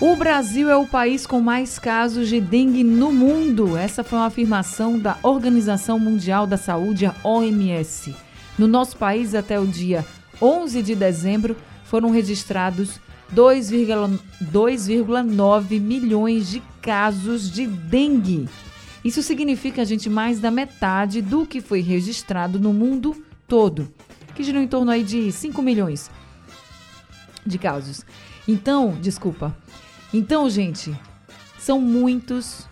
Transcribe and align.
O 0.00 0.14
Brasil 0.14 0.70
é 0.70 0.76
o 0.76 0.86
país 0.86 1.26
com 1.26 1.40
mais 1.40 1.80
casos 1.80 2.28
de 2.28 2.40
dengue 2.40 2.84
no 2.84 3.12
mundo. 3.12 3.76
Essa 3.76 4.04
foi 4.04 4.20
uma 4.20 4.26
afirmação 4.26 5.00
da 5.00 5.18
Organização 5.20 5.98
Mundial 5.98 6.46
da 6.46 6.56
Saúde, 6.56 7.06
a 7.06 7.14
OMS. 7.24 8.14
No 8.56 8.68
nosso 8.68 8.96
país, 8.96 9.34
até 9.34 9.58
o 9.58 9.66
dia 9.66 10.06
11 10.40 10.80
de 10.80 10.94
dezembro, 10.94 11.56
foram 11.84 12.10
registrados 12.10 13.00
2,9 13.34 15.80
milhões 15.80 16.48
de 16.48 16.62
casos 16.80 17.50
de 17.50 17.66
dengue. 17.66 18.48
Isso 19.04 19.22
significa, 19.22 19.84
gente, 19.84 20.08
mais 20.08 20.40
da 20.40 20.50
metade 20.50 21.20
do 21.20 21.46
que 21.46 21.60
foi 21.60 21.80
registrado 21.80 22.58
no 22.58 22.72
mundo 22.72 23.22
todo, 23.46 23.92
que 24.34 24.42
girou 24.42 24.62
em 24.62 24.68
torno 24.68 24.90
aí 24.90 25.04
de 25.04 25.30
5 25.30 25.60
milhões 25.60 26.10
de 27.44 27.58
casos. 27.58 28.02
Então, 28.48 28.96
desculpa. 29.00 29.54
Então, 30.12 30.48
gente, 30.48 30.96
são 31.58 31.80
muitos 31.80 32.66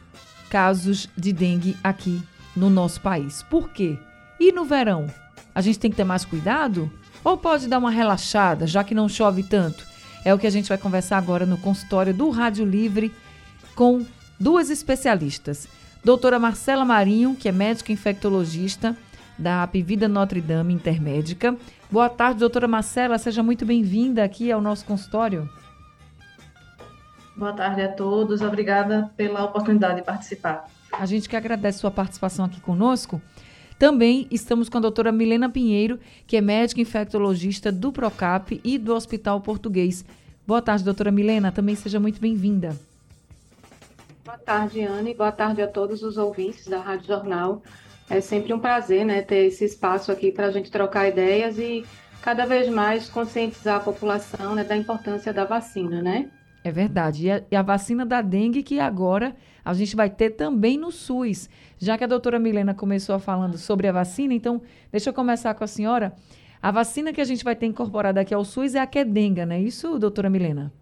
casos 0.49 1.09
de 1.17 1.33
dengue 1.33 1.77
aqui 1.83 2.23
no 2.55 2.71
nosso 2.71 3.01
país. 3.01 3.43
Por 3.43 3.71
quê? 3.71 3.99
E 4.39 4.53
no 4.53 4.65
verão? 4.65 5.13
A 5.55 5.61
gente 5.61 5.79
tem 5.79 5.91
que 5.91 5.97
ter 5.97 6.05
mais 6.05 6.25
cuidado? 6.25 6.91
Ou 7.25 7.37
pode 7.37 7.69
dar 7.69 7.79
uma 7.79 7.91
relaxada, 7.91 8.67
já 8.67 8.83
que 8.83 8.95
não 8.95 9.09
chove 9.09 9.43
tanto? 9.43 9.92
É 10.25 10.33
o 10.33 10.39
que 10.39 10.47
a 10.47 10.51
gente 10.51 10.69
vai 10.69 10.79
conversar 10.79 11.19
agora 11.19 11.45
no 11.45 11.59
consultório 11.59 12.15
do 12.15 12.31
Rádio 12.31 12.65
Livre 12.65 13.13
com 13.75 14.07
duas 14.39 14.71
especialistas. 14.71 15.67
Doutora 16.05 16.39
Marcela 16.39 16.85
Marinho, 16.85 17.35
que 17.35 17.49
é 17.49 17.53
médica 17.53 17.93
infectologista 17.93 18.97
da 19.39 19.63
Apivida 19.63 20.07
Notre 20.09 20.41
Dame 20.41 20.75
Intermédica. 20.75 21.57
Boa 21.91 22.09
tarde, 22.09 22.41
doutora 22.41 22.69
Marcela. 22.69 23.19
Seja 23.19 23.43
muito 23.43 23.67
bem-vinda 23.67 24.23
aqui 24.23 24.53
ao 24.53 24.61
nosso 24.61 24.85
consultório. 24.85 25.49
Boa 27.37 27.53
tarde 27.53 27.83
a 27.83 27.89
todos. 27.89 28.43
Obrigada 28.43 29.11
pela 29.17 29.45
oportunidade 29.45 29.97
de 29.97 30.03
participar. 30.03 30.69
A 30.93 31.07
gente 31.07 31.29
que 31.29 31.35
agradece 31.35 31.79
sua 31.79 31.91
participação 31.91 32.45
aqui 32.45 32.61
conosco. 32.61 33.21
Também 33.83 34.29
estamos 34.31 34.69
com 34.69 34.79
a 34.79 34.81
doutora 34.81 35.11
Milena 35.11 35.51
Pinheiro, 35.51 35.99
que 36.25 36.37
é 36.37 36.41
médica 36.41 36.81
infectologista 36.81 37.73
do 37.73 37.91
Procap 37.91 38.61
e 38.63 38.79
do 38.79 38.95
Hospital 38.95 39.41
Português. 39.41 40.05
Boa 40.47 40.63
tarde, 40.63 40.85
doutora 40.85 41.11
Milena. 41.11 41.51
Também 41.51 41.75
seja 41.75 41.99
muito 41.99 42.21
bem-vinda. 42.21 42.77
Boa 44.25 44.39
tarde, 44.39 44.83
Anne. 44.83 45.13
Boa 45.15 45.33
tarde 45.33 45.63
a 45.63 45.67
todos 45.67 46.05
os 46.05 46.17
ouvintes 46.17 46.69
da 46.69 46.79
Rádio 46.79 47.09
Jornal. 47.09 47.61
É 48.09 48.21
sempre 48.21 48.55
um 48.55 48.61
prazer 48.61 49.05
né, 49.05 49.21
ter 49.21 49.47
esse 49.47 49.65
espaço 49.65 50.13
aqui 50.13 50.31
para 50.31 50.47
a 50.47 50.53
gente 50.53 50.71
trocar 50.71 51.09
ideias 51.09 51.59
e 51.59 51.85
cada 52.23 52.47
vez 52.47 52.69
mais 52.69 53.09
conscientizar 53.09 53.79
a 53.79 53.81
população 53.81 54.55
né, 54.55 54.63
da 54.63 54.77
importância 54.77 55.33
da 55.33 55.45
vacina, 55.45 56.01
né? 56.01 56.31
É 56.65 56.71
verdade. 56.71 57.27
E 57.27 57.31
a, 57.31 57.43
e 57.51 57.57
a, 57.57 57.63
vacina 57.63 58.07
da 58.07 58.23
dengue 58.23 58.63
que 58.63 58.79
agora 58.79 59.35
a 59.65 59.75
gente 59.75 59.97
vai 59.97 60.09
ter 60.09 60.31
também 60.31 60.79
no 60.79 60.93
SUS. 60.93 61.51
Já 61.79 61.99
que 61.99 62.05
a 62.05 62.07
doutora 62.07 62.39
Milena 62.39 62.75
começou 62.75 63.19
falando 63.19 63.59
sobre 63.59 63.89
a 63.89 63.93
vacina, 63.93 64.33
então 64.33 64.63
deixa 64.91 65.11
eu 65.11 65.15
começar 65.15 65.55
com 65.55 65.65
a 65.65 65.67
senhora. 65.67 66.15
A 66.63 66.71
vacina 66.71 67.13
que 67.13 67.21
a 67.21 67.25
gente 67.25 67.43
vai 67.43 67.57
ter 67.57 67.67
incorporada 67.67 68.21
aqui 68.21 68.33
ao 68.33 68.45
SUS 68.45 68.77
é 68.77 68.81
a 68.81 68.87
Quedenga, 68.87 69.45
não 69.45 69.57
é 69.57 69.61
isso, 69.61 69.99
doutora 69.99 70.31
Milena? 70.31 70.73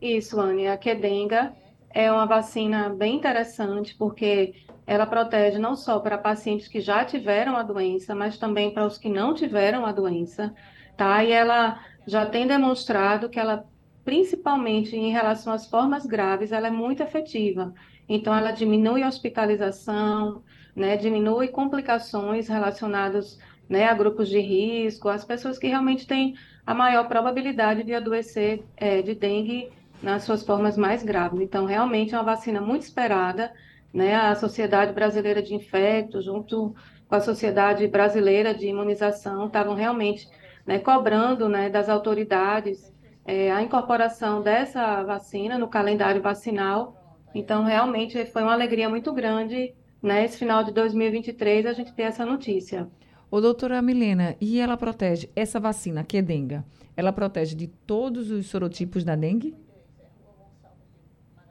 Isso, 0.00 0.38
Anne. 0.38 0.68
A 0.68 0.76
Quedenga 0.76 1.52
é 1.90 2.10
uma 2.12 2.26
vacina 2.26 2.88
bem 2.88 3.16
interessante 3.16 3.96
porque 3.96 4.54
ela 4.86 5.06
protege 5.06 5.58
não 5.58 5.74
só 5.74 5.98
para 5.98 6.18
pacientes 6.18 6.68
que 6.68 6.80
já 6.80 7.04
tiveram 7.04 7.56
a 7.56 7.62
doença, 7.62 8.14
mas 8.14 8.38
também 8.38 8.72
para 8.72 8.86
os 8.86 8.98
que 8.98 9.08
não 9.08 9.34
tiveram 9.34 9.84
a 9.84 9.90
doença, 9.90 10.54
tá? 10.96 11.24
E 11.24 11.32
ela 11.32 11.80
já 12.06 12.26
tem 12.26 12.46
demonstrado 12.46 13.28
que 13.28 13.40
ela 13.40 13.64
principalmente 14.04 14.96
em 14.96 15.10
relação 15.10 15.52
às 15.52 15.66
formas 15.66 16.04
graves, 16.04 16.52
ela 16.52 16.68
é 16.68 16.70
muito 16.70 17.02
efetiva. 17.02 17.72
Então, 18.08 18.34
ela 18.34 18.50
diminui 18.50 19.02
a 19.02 19.08
hospitalização, 19.08 20.42
né, 20.76 20.96
diminui 20.96 21.48
complicações 21.48 22.48
relacionadas 22.48 23.38
né, 23.68 23.86
a 23.86 23.94
grupos 23.94 24.28
de 24.28 24.38
risco, 24.38 25.08
as 25.08 25.24
pessoas 25.24 25.58
que 25.58 25.66
realmente 25.66 26.06
têm 26.06 26.34
a 26.66 26.74
maior 26.74 27.08
probabilidade 27.08 27.82
de 27.82 27.94
adoecer 27.94 28.62
é, 28.76 29.00
de 29.00 29.14
dengue 29.14 29.70
nas 30.02 30.24
suas 30.24 30.44
formas 30.44 30.76
mais 30.76 31.02
graves. 31.02 31.40
Então, 31.40 31.64
realmente 31.64 32.14
é 32.14 32.18
uma 32.18 32.24
vacina 32.24 32.60
muito 32.60 32.82
esperada. 32.82 33.52
Né, 33.92 34.14
a 34.14 34.34
Sociedade 34.34 34.92
Brasileira 34.92 35.40
de 35.40 35.54
Infectos, 35.54 36.24
junto 36.24 36.74
com 37.08 37.14
a 37.14 37.20
Sociedade 37.20 37.86
Brasileira 37.86 38.52
de 38.52 38.66
Imunização, 38.66 39.46
estavam 39.46 39.74
realmente 39.74 40.28
né, 40.66 40.78
cobrando 40.78 41.48
né, 41.48 41.70
das 41.70 41.88
autoridades 41.88 42.93
é, 43.24 43.50
a 43.50 43.62
incorporação 43.62 44.42
dessa 44.42 45.02
vacina 45.02 45.58
no 45.58 45.68
calendário 45.68 46.20
vacinal. 46.20 46.96
Então, 47.34 47.64
realmente 47.64 48.24
foi 48.26 48.42
uma 48.42 48.52
alegria 48.52 48.88
muito 48.88 49.12
grande, 49.12 49.74
né, 50.02 50.24
esse 50.24 50.38
final 50.38 50.62
de 50.62 50.72
2023, 50.72 51.66
a 51.66 51.72
gente 51.72 51.92
ter 51.92 52.02
essa 52.02 52.24
notícia. 52.24 52.88
Ô, 53.30 53.40
doutora 53.40 53.82
Milena, 53.82 54.36
e 54.40 54.60
ela 54.60 54.76
protege, 54.76 55.28
essa 55.34 55.58
vacina, 55.58 56.04
que 56.04 56.18
é 56.18 56.22
dengue, 56.22 56.62
ela 56.96 57.12
protege 57.12 57.56
de 57.56 57.66
todos 57.66 58.30
os 58.30 58.46
sorotipos 58.46 59.02
da 59.02 59.16
dengue? 59.16 59.56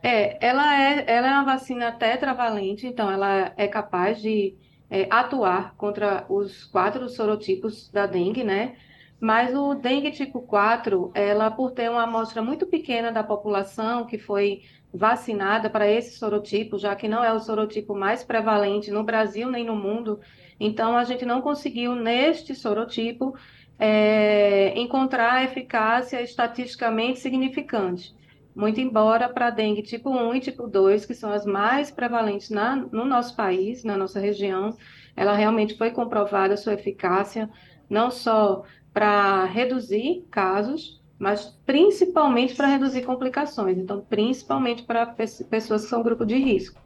É, 0.02 0.46
ela 0.46 0.82
é, 0.82 1.04
ela 1.08 1.28
é 1.28 1.32
uma 1.32 1.46
vacina 1.46 1.92
tetravalente, 1.92 2.86
então 2.86 3.10
ela 3.10 3.54
é 3.58 3.68
capaz 3.68 4.22
de 4.22 4.56
é, 4.90 5.08
atuar 5.10 5.76
contra 5.76 6.26
os 6.30 6.66
quatro 6.66 7.10
sorotipos 7.10 7.90
da 7.90 8.06
dengue, 8.06 8.44
né? 8.44 8.76
Mas 9.24 9.56
o 9.56 9.74
dengue 9.74 10.12
tipo 10.12 10.42
4, 10.42 11.10
ela 11.16 11.50
por 11.50 11.72
ter 11.72 11.90
uma 11.90 12.04
amostra 12.04 12.42
muito 12.42 12.66
pequena 12.66 13.10
da 13.10 13.24
população 13.24 14.06
que 14.06 14.18
foi 14.18 14.64
vacinada 14.94 15.70
para 15.70 15.90
esse 15.90 16.18
sorotipo, 16.18 16.78
já 16.78 16.94
que 16.94 17.08
não 17.08 17.24
é 17.24 17.32
o 17.32 17.40
sorotipo 17.40 17.96
mais 17.96 18.22
prevalente 18.22 18.92
no 18.92 19.02
Brasil 19.02 19.50
nem 19.50 19.64
no 19.64 19.78
mundo, 19.78 20.20
então 20.60 20.98
a 20.98 21.06
gente 21.06 21.24
não 21.24 21.42
conseguiu 21.42 21.96
neste 21.96 22.54
sorotipo 22.54 23.34
é, 23.80 24.78
encontrar 24.78 25.46
eficácia 25.46 26.22
estatisticamente 26.22 27.20
significante. 27.20 28.14
Muito 28.54 28.82
embora 28.82 29.30
para 29.30 29.50
dengue 29.52 29.84
tipo 29.84 30.10
1 30.10 30.36
e 30.36 30.40
tipo 30.42 30.68
2, 30.68 31.06
que 31.06 31.14
são 31.14 31.32
as 31.32 31.46
mais 31.46 31.90
prevalentes 31.90 32.50
na, 32.50 32.76
no 32.76 33.06
nosso 33.06 33.38
país, 33.38 33.86
na 33.86 33.96
nossa 33.96 34.20
região, 34.20 34.76
ela 35.16 35.34
realmente 35.34 35.78
foi 35.78 35.92
comprovada 35.92 36.58
sua 36.58 36.74
eficácia, 36.74 37.50
não 37.90 38.12
só 38.12 38.64
para 38.94 39.46
reduzir 39.46 40.26
casos, 40.30 41.02
mas 41.18 41.58
principalmente 41.66 42.56
para 42.56 42.68
reduzir 42.68 43.02
complicações. 43.02 43.78
Então, 43.78 44.02
principalmente 44.02 44.84
para 44.84 45.06
pessoas 45.06 45.84
que 45.84 45.90
são 45.90 46.04
grupo 46.04 46.26
de 46.26 46.36
risco. 46.36 46.82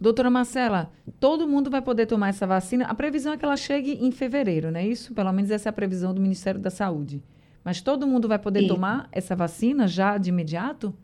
Doutora 0.00 0.30
Marcela, 0.30 0.90
todo 1.18 1.48
mundo 1.48 1.68
vai 1.68 1.82
poder 1.82 2.06
tomar 2.06 2.28
essa 2.28 2.46
vacina. 2.46 2.84
A 2.86 2.94
previsão 2.94 3.32
é 3.32 3.36
que 3.36 3.44
ela 3.44 3.56
chegue 3.56 3.98
em 4.00 4.12
fevereiro, 4.12 4.70
não 4.70 4.78
é 4.78 4.86
isso? 4.86 5.12
Pelo 5.12 5.32
menos 5.32 5.50
essa 5.50 5.68
é 5.68 5.70
a 5.70 5.72
previsão 5.72 6.14
do 6.14 6.20
Ministério 6.20 6.60
da 6.60 6.70
Saúde. 6.70 7.22
Mas 7.64 7.80
todo 7.80 8.06
mundo 8.06 8.28
vai 8.28 8.38
poder 8.38 8.68
tomar 8.68 9.08
essa 9.10 9.34
vacina 9.34 9.88
já 9.88 10.16
de 10.16 10.30
imediato? 10.30 10.94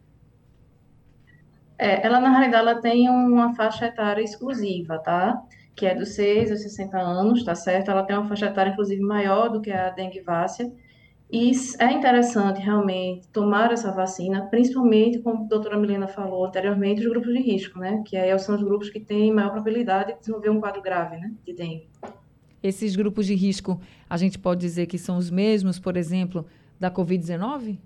É, 1.77 2.07
ela 2.07 2.21
na 2.21 2.31
realidade 2.31 2.69
ela 2.69 2.81
tem 2.81 3.09
uma 3.11 3.53
faixa 3.55 3.87
etária 3.87 4.23
exclusiva, 4.23 4.99
tá? 4.99 5.43
Que 5.75 5.87
é 5.87 5.95
dos 5.95 6.11
6 6.11 6.51
aos 6.51 6.63
60 6.63 6.99
anos, 6.99 7.45
tá 7.45 7.55
certo? 7.55 7.91
Ela 7.91 8.05
tem 8.05 8.17
uma 8.17 8.29
faixa 8.29 8.47
etária, 8.47 8.71
inclusive, 8.71 9.01
maior 9.03 9.49
do 9.49 9.61
que 9.61 9.71
a 9.71 9.91
dengue 9.91 10.21
vácia. 10.21 10.73
E 11.31 11.51
é 11.81 11.91
interessante, 11.91 12.61
realmente, 12.61 13.27
tomar 13.29 13.73
essa 13.73 13.91
vacina, 13.91 14.47
principalmente, 14.47 15.19
como 15.19 15.45
a 15.45 15.49
doutora 15.49 15.77
Milena 15.77 16.07
falou 16.07 16.47
anteriormente, 16.47 17.01
os 17.01 17.09
grupos 17.09 17.33
de 17.33 17.41
risco, 17.41 17.79
né? 17.79 18.03
Que 18.07 18.17
aí 18.17 18.39
são 18.39 18.55
os 18.55 18.63
grupos 18.63 18.89
que 18.89 19.01
têm 19.01 19.33
maior 19.33 19.51
probabilidade 19.51 20.13
de 20.13 20.21
desenvolver 20.21 20.51
um 20.51 20.61
quadro 20.61 20.81
grave, 20.81 21.17
né? 21.17 21.33
De 21.45 21.53
dengue. 21.53 21.89
Esses 22.63 22.95
grupos 22.95 23.27
de 23.27 23.35
risco, 23.35 23.81
a 24.09 24.17
gente 24.17 24.39
pode 24.39 24.61
dizer 24.61 24.87
que 24.87 24.97
são 24.97 25.17
os 25.17 25.29
mesmos, 25.29 25.79
por 25.79 25.97
exemplo, 25.97 26.47
da 26.79 26.91
Covid-19? 26.91 27.79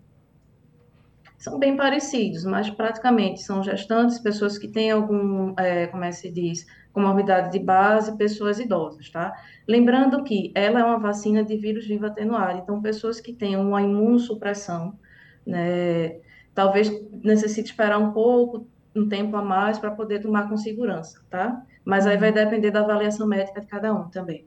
São 1.38 1.56
bem 1.56 1.76
parecidos, 1.76 2.44
mas 2.44 2.68
praticamente 2.68 3.42
são 3.42 3.62
gestantes, 3.62 4.18
pessoas 4.18 4.58
que 4.58 4.66
têm 4.66 4.90
algum, 4.90 5.54
é, 5.56 5.86
como 5.86 6.02
é 6.02 6.08
que 6.08 6.16
se 6.16 6.30
diz, 6.30 6.66
comorbidade 6.92 7.52
de 7.52 7.60
base, 7.60 8.16
pessoas 8.18 8.58
idosas, 8.58 9.08
tá? 9.08 9.32
Lembrando 9.66 10.24
que 10.24 10.50
ela 10.52 10.80
é 10.80 10.84
uma 10.84 10.98
vacina 10.98 11.44
de 11.44 11.56
vírus 11.56 11.86
vivo 11.86 12.06
atenuado, 12.06 12.58
então 12.58 12.82
pessoas 12.82 13.20
que 13.20 13.32
têm 13.32 13.56
uma 13.56 13.80
imunossupressão, 13.80 14.98
né, 15.46 16.16
talvez 16.52 16.90
necessite 17.22 17.70
esperar 17.70 17.98
um 17.98 18.12
pouco, 18.12 18.66
um 18.96 19.08
tempo 19.08 19.36
a 19.36 19.42
mais 19.42 19.78
para 19.78 19.92
poder 19.92 20.20
tomar 20.20 20.48
com 20.48 20.56
segurança, 20.56 21.20
tá? 21.30 21.62
Mas 21.84 22.04
aí 22.04 22.16
vai 22.16 22.32
depender 22.32 22.72
da 22.72 22.80
avaliação 22.80 23.28
médica 23.28 23.60
de 23.60 23.66
cada 23.68 23.94
um 23.94 24.08
também. 24.08 24.44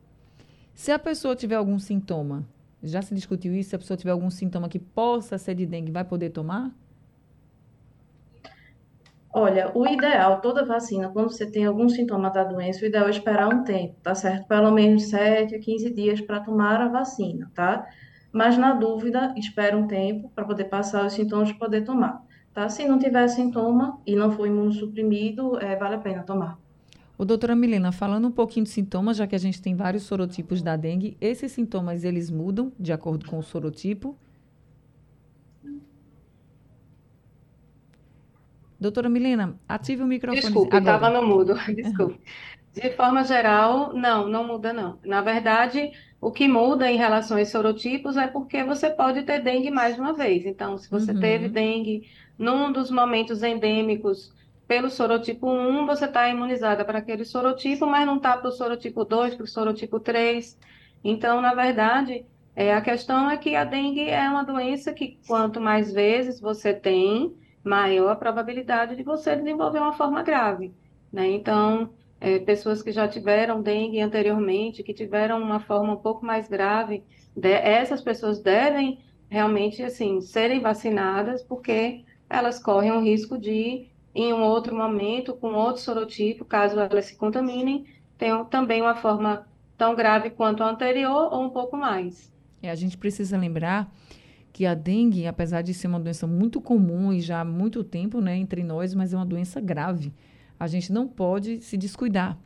Se 0.73 0.91
a 0.91 0.99
pessoa 0.99 1.38
tiver 1.38 1.55
algum 1.55 1.79
sintoma, 1.79 2.45
já 2.83 3.01
se 3.01 3.13
discutiu 3.15 3.53
isso, 3.55 3.69
se 3.71 3.75
a 3.75 3.79
pessoa 3.79 3.97
tiver 3.97 4.11
algum 4.11 4.29
sintoma 4.29 4.69
que 4.69 4.79
possa 4.79 5.37
ser 5.37 5.55
de 5.55 5.65
dengue, 5.65 5.91
vai 5.91 6.03
poder 6.03 6.31
tomar? 6.31 6.71
Olha, 9.33 9.71
o 9.73 9.87
ideal, 9.87 10.41
toda 10.41 10.65
vacina, 10.65 11.09
quando 11.09 11.31
você 11.31 11.49
tem 11.49 11.65
algum 11.65 11.87
sintoma 11.87 12.29
da 12.29 12.43
doença, 12.43 12.83
o 12.83 12.87
ideal 12.87 13.07
é 13.07 13.09
esperar 13.09 13.47
um 13.47 13.63
tempo, 13.63 13.95
tá 14.01 14.13
certo? 14.13 14.45
Pelo 14.47 14.71
menos 14.71 15.09
7 15.09 15.55
a 15.55 15.59
15 15.59 15.93
dias 15.93 16.21
para 16.21 16.41
tomar 16.41 16.81
a 16.81 16.89
vacina, 16.89 17.49
tá? 17.55 17.87
Mas 18.31 18.57
na 18.57 18.73
dúvida, 18.73 19.33
espera 19.37 19.77
um 19.77 19.87
tempo 19.87 20.29
para 20.35 20.45
poder 20.45 20.65
passar 20.65 21.05
os 21.05 21.13
sintomas 21.13 21.49
para 21.51 21.59
poder 21.59 21.83
tomar, 21.85 22.21
tá? 22.53 22.67
Se 22.69 22.85
não 22.85 22.99
tiver 22.99 23.27
sintoma 23.29 24.01
e 24.05 24.15
não 24.15 24.31
for 24.31 24.47
imunossuprimido, 24.47 25.57
é, 25.59 25.77
vale 25.77 25.95
a 25.95 25.99
pena 25.99 26.23
tomar. 26.23 26.60
O 27.21 27.25
doutora 27.25 27.56
Milena, 27.56 27.91
falando 27.91 28.29
um 28.29 28.31
pouquinho 28.31 28.63
de 28.63 28.71
sintomas, 28.71 29.15
já 29.15 29.27
que 29.27 29.35
a 29.35 29.38
gente 29.38 29.62
tem 29.62 29.75
vários 29.75 30.01
sorotipos 30.01 30.59
da 30.63 30.75
dengue, 30.75 31.15
esses 31.21 31.51
sintomas 31.51 32.03
eles 32.03 32.31
mudam 32.31 32.73
de 32.79 32.91
acordo 32.91 33.27
com 33.27 33.38
o 33.38 33.44
sorotipo? 33.44 34.18
Doutora 38.79 39.07
Milena, 39.07 39.56
ative 39.69 40.01
o 40.01 40.07
microfone. 40.07 40.41
Desculpe, 40.41 40.75
estava 40.75 41.12
no 41.12 41.21
mudo. 41.21 41.53
Desculpe. 41.75 42.19
De 42.73 42.89
forma 42.95 43.24
geral, 43.24 43.94
não, 43.94 44.27
não 44.27 44.47
muda 44.47 44.74
não. 44.74 44.97
Na 45.06 45.21
verdade, 45.21 45.91
o 46.19 46.31
que 46.31 46.47
muda 46.47 46.89
em 46.89 46.97
relação 46.97 47.38
aos 47.38 47.50
sorotipos 47.50 48.17
é 48.17 48.25
porque 48.25 48.63
você 48.63 48.89
pode 48.89 49.21
ter 49.21 49.44
dengue 49.44 49.69
mais 49.69 49.95
uma 49.95 50.13
vez. 50.13 50.44
Então, 50.44 50.75
se 50.75 50.89
você 50.89 51.12
uhum. 51.12 51.19
teve 51.19 51.50
dengue 51.50 52.09
num 52.35 52.71
dos 52.71 52.89
momentos 52.89 53.44
endêmicos 53.44 54.33
pelo 54.67 54.89
sorotipo 54.89 55.49
1, 55.49 55.85
você 55.85 56.05
está 56.05 56.29
imunizada 56.29 56.85
para 56.85 56.99
aquele 56.99 57.25
sorotipo, 57.25 57.85
mas 57.85 58.05
não 58.05 58.17
está 58.17 58.37
para 58.37 58.49
o 58.49 58.51
sorotipo 58.51 59.03
2, 59.03 59.35
para 59.35 59.43
o 59.43 59.47
sorotipo 59.47 59.99
3. 59.99 60.57
Então, 61.03 61.41
na 61.41 61.53
verdade, 61.53 62.25
é, 62.55 62.73
a 62.73 62.81
questão 62.81 63.29
é 63.29 63.37
que 63.37 63.55
a 63.55 63.63
dengue 63.63 64.09
é 64.09 64.29
uma 64.29 64.43
doença 64.43 64.93
que 64.93 65.19
quanto 65.27 65.59
mais 65.59 65.91
vezes 65.91 66.39
você 66.39 66.73
tem, 66.73 67.35
maior 67.63 68.09
a 68.11 68.15
probabilidade 68.15 68.95
de 68.95 69.03
você 69.03 69.35
desenvolver 69.35 69.79
uma 69.79 69.93
forma 69.93 70.23
grave. 70.23 70.73
Né? 71.11 71.29
Então, 71.31 71.91
é, 72.19 72.39
pessoas 72.39 72.81
que 72.81 72.91
já 72.91 73.07
tiveram 73.07 73.61
dengue 73.61 73.99
anteriormente, 73.99 74.83
que 74.83 74.93
tiveram 74.93 75.41
uma 75.41 75.59
forma 75.59 75.93
um 75.93 75.97
pouco 75.97 76.25
mais 76.25 76.47
grave, 76.47 77.03
de, 77.35 77.51
essas 77.51 78.01
pessoas 78.01 78.39
devem 78.39 78.99
realmente 79.29 79.81
assim 79.83 80.21
serem 80.21 80.59
vacinadas, 80.59 81.41
porque 81.43 82.03
elas 82.29 82.59
correm 82.59 82.91
o 82.91 83.01
risco 83.01 83.37
de, 83.37 83.87
em 84.13 84.33
um 84.33 84.41
outro 84.41 84.75
momento, 84.75 85.33
com 85.33 85.53
outro 85.53 85.81
sorotipo, 85.81 86.45
caso 86.45 86.79
elas 86.79 87.05
se 87.05 87.15
contaminem, 87.15 87.85
tenham 88.17 88.45
também 88.45 88.81
uma 88.81 88.95
forma 88.95 89.47
tão 89.77 89.95
grave 89.95 90.29
quanto 90.29 90.63
a 90.63 90.69
anterior 90.69 91.33
ou 91.33 91.43
um 91.43 91.49
pouco 91.49 91.75
mais. 91.77 92.31
É, 92.61 92.69
a 92.69 92.75
gente 92.75 92.97
precisa 92.97 93.37
lembrar 93.37 93.91
que 94.53 94.65
a 94.65 94.73
dengue, 94.73 95.25
apesar 95.25 95.61
de 95.61 95.73
ser 95.73 95.87
uma 95.87 95.99
doença 95.99 96.27
muito 96.27 96.59
comum 96.61 97.11
e 97.13 97.21
já 97.21 97.39
há 97.39 97.45
muito 97.45 97.83
tempo 97.83 98.19
né, 98.19 98.35
entre 98.35 98.63
nós, 98.63 98.93
mas 98.93 99.13
é 99.13 99.17
uma 99.17 99.25
doença 99.25 99.59
grave. 99.59 100.13
A 100.59 100.67
gente 100.67 100.91
não 100.91 101.07
pode 101.07 101.61
se 101.61 101.77
descuidar, 101.77 102.37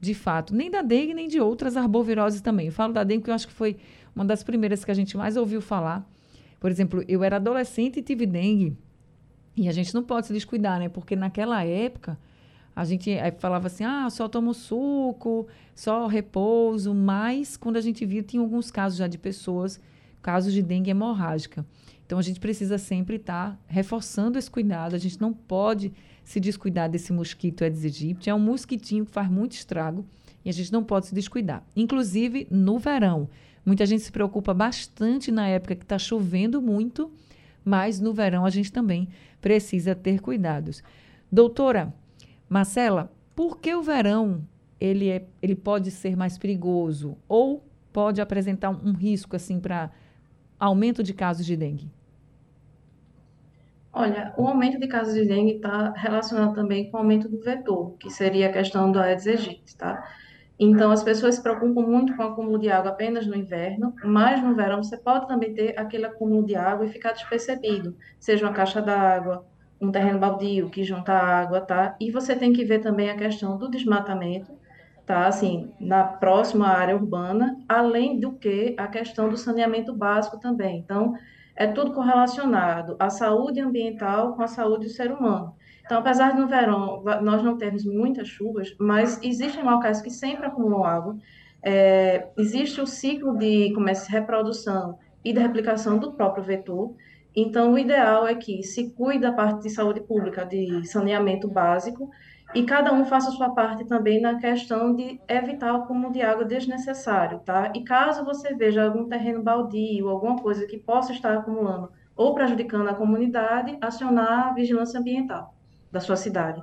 de 0.00 0.14
fato, 0.14 0.54
nem 0.54 0.70
da 0.70 0.82
dengue, 0.82 1.14
nem 1.14 1.26
de 1.26 1.40
outras 1.40 1.76
arboviroses 1.76 2.40
também. 2.40 2.66
Eu 2.66 2.72
falo 2.72 2.92
da 2.92 3.02
dengue 3.02 3.20
porque 3.20 3.30
eu 3.30 3.34
acho 3.34 3.48
que 3.48 3.52
foi 3.52 3.76
uma 4.14 4.24
das 4.24 4.44
primeiras 4.44 4.84
que 4.84 4.90
a 4.90 4.94
gente 4.94 5.16
mais 5.16 5.36
ouviu 5.36 5.60
falar. 5.60 6.08
Por 6.60 6.70
exemplo, 6.70 7.02
eu 7.08 7.24
era 7.24 7.36
adolescente 7.36 7.98
e 7.98 8.02
tive 8.02 8.26
dengue. 8.26 8.76
E 9.56 9.68
a 9.68 9.72
gente 9.72 9.94
não 9.94 10.02
pode 10.02 10.26
se 10.26 10.32
descuidar, 10.32 10.78
né? 10.78 10.88
Porque 10.88 11.14
naquela 11.14 11.64
época 11.64 12.18
a 12.74 12.84
gente 12.84 13.10
falava 13.38 13.68
assim: 13.68 13.84
ah, 13.84 14.08
só 14.10 14.28
tomo 14.28 14.52
suco, 14.52 15.46
só 15.74 16.06
repouso. 16.06 16.94
Mas 16.94 17.56
quando 17.56 17.76
a 17.76 17.80
gente 17.80 18.04
viu, 18.04 18.22
tinha 18.22 18.42
alguns 18.42 18.70
casos 18.70 18.98
já 18.98 19.06
de 19.06 19.18
pessoas 19.18 19.80
casos 20.24 20.54
de 20.54 20.62
dengue 20.62 20.90
hemorrágica. 20.90 21.66
Então, 22.06 22.18
a 22.18 22.22
gente 22.22 22.40
precisa 22.40 22.78
sempre 22.78 23.16
estar 23.16 23.50
tá 23.50 23.58
reforçando 23.66 24.38
esse 24.38 24.50
cuidado. 24.50 24.94
A 24.94 24.98
gente 24.98 25.20
não 25.20 25.32
pode 25.32 25.92
se 26.24 26.40
descuidar 26.40 26.88
desse 26.88 27.12
mosquito 27.12 27.62
Aedes 27.62 27.84
aegypti. 27.84 28.30
É 28.30 28.34
um 28.34 28.38
mosquitinho 28.38 29.04
que 29.04 29.12
faz 29.12 29.28
muito 29.28 29.52
estrago 29.52 30.04
e 30.42 30.48
a 30.48 30.52
gente 30.52 30.72
não 30.72 30.82
pode 30.82 31.06
se 31.06 31.14
descuidar. 31.14 31.62
Inclusive, 31.76 32.46
no 32.50 32.78
verão. 32.78 33.28
Muita 33.64 33.84
gente 33.86 34.02
se 34.02 34.12
preocupa 34.12 34.52
bastante 34.54 35.30
na 35.30 35.46
época 35.46 35.74
que 35.74 35.84
está 35.84 35.98
chovendo 35.98 36.60
muito, 36.60 37.10
mas 37.64 38.00
no 38.00 38.12
verão 38.12 38.44
a 38.44 38.50
gente 38.50 38.72
também 38.72 39.08
precisa 39.40 39.94
ter 39.94 40.20
cuidados. 40.20 40.82
Doutora 41.30 41.92
Marcela, 42.48 43.10
por 43.34 43.58
que 43.58 43.74
o 43.74 43.82
verão 43.82 44.46
ele, 44.80 45.08
é, 45.08 45.26
ele 45.40 45.54
pode 45.54 45.90
ser 45.90 46.16
mais 46.16 46.38
perigoso 46.38 47.16
ou 47.28 47.64
pode 47.92 48.20
apresentar 48.20 48.70
um, 48.70 48.90
um 48.90 48.92
risco 48.92 49.34
assim 49.34 49.58
para 49.58 49.90
aumento 50.58 51.02
de 51.02 51.14
casos 51.14 51.46
de 51.46 51.56
dengue? 51.56 51.90
Olha, 53.92 54.34
o 54.36 54.46
aumento 54.48 54.78
de 54.78 54.88
casos 54.88 55.14
de 55.14 55.24
dengue 55.24 55.52
está 55.52 55.92
relacionado 55.92 56.54
também 56.54 56.90
com 56.90 56.96
o 56.96 57.00
aumento 57.00 57.28
do 57.28 57.40
vetor, 57.40 57.96
que 57.98 58.10
seria 58.10 58.48
a 58.48 58.52
questão 58.52 58.90
do 58.90 58.98
Aedes 58.98 59.26
aegypti, 59.26 59.76
tá? 59.76 60.04
Então, 60.70 60.90
as 60.90 61.02
pessoas 61.02 61.34
se 61.34 61.42
preocupam 61.42 61.82
muito 61.82 62.16
com 62.16 62.22
o 62.22 62.26
acúmulo 62.26 62.58
de 62.58 62.70
água 62.70 62.90
apenas 62.90 63.26
no 63.26 63.36
inverno, 63.36 63.94
mas 64.02 64.42
no 64.42 64.54
verão 64.54 64.82
você 64.82 64.96
pode 64.96 65.28
também 65.28 65.52
ter 65.52 65.78
aquele 65.78 66.06
acúmulo 66.06 66.44
de 66.46 66.56
água 66.56 66.86
e 66.86 66.90
ficar 66.90 67.12
despercebido, 67.12 67.94
seja 68.18 68.46
uma 68.46 68.52
caixa 68.52 68.80
d'água, 68.80 69.44
um 69.80 69.92
terreno 69.92 70.18
baldio 70.18 70.70
que 70.70 70.82
junta 70.82 71.12
água, 71.12 71.60
tá? 71.60 71.94
E 72.00 72.10
você 72.10 72.34
tem 72.34 72.52
que 72.52 72.64
ver 72.64 72.78
também 72.80 73.10
a 73.10 73.16
questão 73.16 73.58
do 73.58 73.70
desmatamento, 73.70 74.52
tá? 75.04 75.26
Assim, 75.26 75.74
na 75.78 76.04
próxima 76.04 76.68
área 76.68 76.96
urbana, 76.96 77.58
além 77.68 78.18
do 78.18 78.32
que 78.32 78.74
a 78.78 78.86
questão 78.86 79.28
do 79.28 79.36
saneamento 79.36 79.92
básico 79.92 80.40
também. 80.40 80.78
Então, 80.78 81.14
é 81.54 81.66
tudo 81.66 81.92
correlacionado, 81.92 82.96
a 82.98 83.10
saúde 83.10 83.60
ambiental 83.60 84.34
com 84.34 84.42
a 84.42 84.48
saúde 84.48 84.86
do 84.86 84.92
ser 84.92 85.12
humano. 85.12 85.54
Então, 85.84 85.98
apesar 85.98 86.32
de 86.32 86.40
no 86.40 86.46
verão 86.46 87.02
nós 87.22 87.42
não 87.42 87.58
termos 87.58 87.84
muitas 87.84 88.26
chuvas, 88.26 88.74
mas 88.78 89.20
existem 89.22 89.62
locais 89.62 90.00
que 90.00 90.10
sempre 90.10 90.46
acumulam 90.46 90.84
água, 90.84 91.16
é, 91.62 92.28
existe 92.38 92.80
o 92.80 92.86
ciclo 92.86 93.36
de 93.36 93.72
começa, 93.74 94.10
reprodução 94.10 94.98
e 95.22 95.32
de 95.32 95.40
replicação 95.40 95.98
do 95.98 96.12
próprio 96.12 96.42
vetor. 96.42 96.94
Então, 97.36 97.72
o 97.72 97.78
ideal 97.78 98.26
é 98.26 98.34
que 98.34 98.62
se 98.62 98.90
cuide 98.92 99.20
da 99.20 99.32
parte 99.32 99.62
de 99.62 99.70
saúde 99.70 100.00
pública, 100.00 100.44
de 100.46 100.86
saneamento 100.86 101.48
básico, 101.48 102.08
e 102.54 102.62
cada 102.62 102.92
um 102.92 103.04
faça 103.04 103.30
a 103.30 103.32
sua 103.32 103.50
parte 103.50 103.84
também 103.84 104.20
na 104.20 104.38
questão 104.38 104.94
de 104.94 105.20
evitar 105.28 105.72
o 105.72 105.82
acúmulo 105.82 106.12
de 106.12 106.22
água 106.22 106.44
desnecessário, 106.44 107.40
tá? 107.40 107.72
E 107.74 107.82
caso 107.82 108.24
você 108.24 108.54
veja 108.54 108.84
algum 108.84 109.08
terreno 109.08 109.42
baldio, 109.42 110.08
alguma 110.08 110.36
coisa 110.36 110.66
que 110.66 110.78
possa 110.78 111.12
estar 111.12 111.36
acumulando 111.36 111.90
ou 112.14 112.34
prejudicando 112.34 112.88
a 112.88 112.94
comunidade, 112.94 113.76
acionar 113.80 114.50
a 114.50 114.52
vigilância 114.52 115.00
ambiental 115.00 115.54
da 115.94 116.00
sua 116.00 116.16
cidade. 116.16 116.60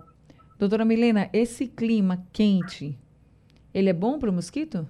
Doutora 0.59 0.83
Milena, 0.83 1.29
esse 1.31 1.65
clima 1.65 2.27
quente, 2.33 3.00
ele 3.73 3.89
é 3.89 3.93
bom 3.93 4.19
para 4.19 4.29
o 4.29 4.33
mosquito? 4.33 4.85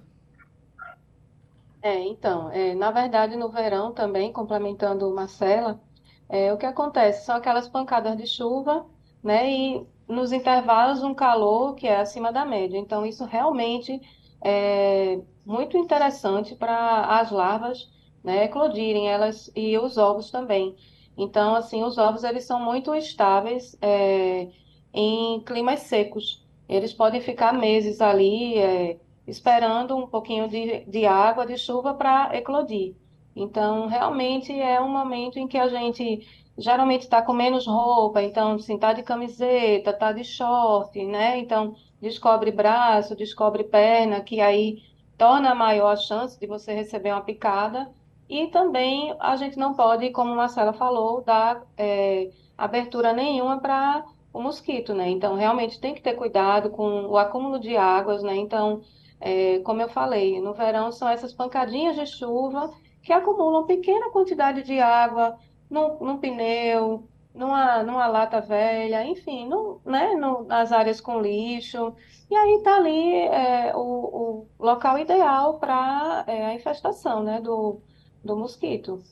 É, 1.80 1.96
então, 2.00 2.50
é, 2.50 2.74
na 2.74 2.90
verdade, 2.90 3.36
no 3.36 3.48
verão 3.48 3.92
também, 3.92 4.32
complementando 4.32 5.14
Marcela, 5.14 5.80
é, 6.28 6.52
o 6.52 6.58
que 6.58 6.66
acontece 6.66 7.24
são 7.24 7.36
aquelas 7.36 7.68
pancadas 7.68 8.16
de 8.16 8.26
chuva, 8.26 8.84
né, 9.22 9.48
e 9.48 9.86
nos 10.08 10.32
intervalos 10.32 11.04
um 11.04 11.14
calor 11.14 11.76
que 11.76 11.86
é 11.86 12.00
acima 12.00 12.32
da 12.32 12.44
média. 12.44 12.76
Então, 12.76 13.06
isso 13.06 13.24
realmente 13.24 14.00
é 14.44 15.20
muito 15.46 15.76
interessante 15.78 16.56
para 16.56 17.20
as 17.20 17.30
larvas 17.30 17.88
né, 18.24 18.44
eclodirem, 18.44 19.08
elas 19.08 19.50
e 19.54 19.78
os 19.78 19.96
ovos 19.96 20.30
também. 20.32 20.76
Então, 21.16 21.54
assim, 21.54 21.82
os 21.84 21.98
ovos 21.98 22.24
eles 22.24 22.44
são 22.44 22.60
muito 22.60 22.94
estáveis 22.94 23.76
é, 23.80 24.48
em 24.92 25.40
climas 25.40 25.80
secos. 25.80 26.44
Eles 26.68 26.92
podem 26.92 27.20
ficar 27.20 27.52
meses 27.52 28.00
ali 28.00 28.58
é, 28.58 28.98
esperando 29.26 29.96
um 29.96 30.06
pouquinho 30.06 30.48
de, 30.48 30.84
de 30.86 31.06
água, 31.06 31.46
de 31.46 31.56
chuva 31.56 31.94
para 31.94 32.34
eclodir. 32.36 32.94
Então, 33.34 33.86
realmente 33.86 34.52
é 34.52 34.80
um 34.80 34.88
momento 34.90 35.38
em 35.38 35.48
que 35.48 35.58
a 35.58 35.68
gente 35.68 36.26
geralmente 36.56 37.02
está 37.02 37.22
com 37.22 37.32
menos 37.32 37.66
roupa, 37.66 38.22
então, 38.22 38.52
assim, 38.52 38.78
tá 38.78 38.92
de 38.92 39.02
camiseta, 39.02 39.92
tá 39.92 40.12
de 40.12 40.22
short, 40.24 41.02
né? 41.06 41.38
Então, 41.38 41.74
descobre 42.00 42.50
braço, 42.52 43.16
descobre 43.16 43.64
perna, 43.64 44.20
que 44.20 44.40
aí 44.40 44.82
torna 45.16 45.54
maior 45.54 45.92
a 45.92 45.96
chance 45.96 46.38
de 46.38 46.46
você 46.46 46.74
receber 46.74 47.12
uma 47.12 47.22
picada. 47.22 47.90
E 48.32 48.46
também 48.46 49.14
a 49.20 49.36
gente 49.36 49.58
não 49.58 49.74
pode, 49.74 50.08
como 50.08 50.32
a 50.32 50.34
Marcela 50.34 50.72
falou, 50.72 51.20
dar 51.20 51.62
é, 51.76 52.30
abertura 52.56 53.12
nenhuma 53.12 53.60
para 53.60 54.06
o 54.32 54.40
mosquito, 54.40 54.94
né? 54.94 55.10
Então, 55.10 55.34
realmente 55.34 55.78
tem 55.78 55.94
que 55.94 56.00
ter 56.00 56.14
cuidado 56.14 56.70
com 56.70 57.08
o 57.08 57.18
acúmulo 57.18 57.60
de 57.60 57.76
águas, 57.76 58.22
né? 58.22 58.34
Então, 58.34 58.80
é, 59.20 59.58
como 59.58 59.82
eu 59.82 59.88
falei, 59.90 60.40
no 60.40 60.54
verão 60.54 60.90
são 60.90 61.10
essas 61.10 61.34
pancadinhas 61.34 61.94
de 61.94 62.06
chuva 62.06 62.72
que 63.02 63.12
acumulam 63.12 63.66
pequena 63.66 64.10
quantidade 64.10 64.62
de 64.62 64.80
água 64.80 65.36
num, 65.68 66.16
pneu, 66.16 67.06
numa, 67.34 67.82
numa 67.82 68.06
lata 68.06 68.40
velha, 68.40 69.04
enfim, 69.04 69.46
no, 69.46 69.78
né, 69.84 70.14
no, 70.14 70.44
nas 70.44 70.72
áreas 70.72 71.02
com 71.02 71.20
lixo. 71.20 71.94
E 72.30 72.34
aí 72.34 72.54
está 72.54 72.76
ali 72.76 73.14
é, 73.14 73.76
o, 73.76 73.80
o 73.80 74.46
local 74.58 74.98
ideal 74.98 75.58
para 75.58 76.24
é, 76.26 76.46
a 76.46 76.54
infestação 76.54 77.22
né, 77.22 77.38
do, 77.38 77.78
do 78.24 78.36
mosquito. 78.36 79.02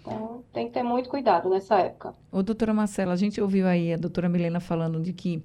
Então, 0.00 0.42
tem 0.52 0.66
que 0.66 0.72
ter 0.72 0.82
muito 0.82 1.08
cuidado 1.08 1.48
nessa 1.50 1.78
época. 1.78 2.14
Ô, 2.32 2.42
doutora 2.42 2.72
Marcela, 2.72 3.12
a 3.12 3.16
gente 3.16 3.40
ouviu 3.40 3.66
aí 3.66 3.92
a 3.92 3.96
doutora 3.96 4.28
Milena 4.28 4.60
falando 4.60 5.00
de 5.00 5.12
que 5.12 5.42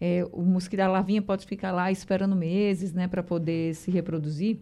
é, 0.00 0.26
o 0.32 0.42
mosquito 0.42 0.78
da 0.78 0.88
larvinha 0.88 1.22
pode 1.22 1.46
ficar 1.46 1.72
lá 1.72 1.90
esperando 1.90 2.36
meses, 2.36 2.92
né, 2.92 3.08
para 3.08 3.22
poder 3.22 3.74
se 3.74 3.90
reproduzir. 3.90 4.58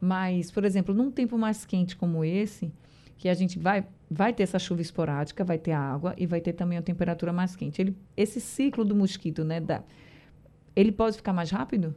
Mas, 0.00 0.50
por 0.50 0.64
exemplo, 0.64 0.94
num 0.94 1.10
tempo 1.10 1.36
mais 1.36 1.66
quente 1.66 1.94
como 1.94 2.24
esse, 2.24 2.72
que 3.18 3.28
a 3.28 3.34
gente 3.34 3.58
vai, 3.58 3.86
vai 4.10 4.32
ter 4.32 4.44
essa 4.44 4.58
chuva 4.58 4.80
esporádica, 4.80 5.44
vai 5.44 5.58
ter 5.58 5.72
água 5.72 6.14
e 6.16 6.26
vai 6.26 6.40
ter 6.40 6.54
também 6.54 6.78
a 6.78 6.82
temperatura 6.82 7.32
mais 7.34 7.54
quente. 7.54 7.82
Ele, 7.82 7.94
esse 8.16 8.40
ciclo 8.40 8.82
do 8.82 8.96
mosquito, 8.96 9.44
né, 9.44 9.60
da, 9.60 9.82
ele 10.74 10.90
pode 10.90 11.16
ficar 11.16 11.34
mais 11.34 11.50
rápido? 11.50 11.94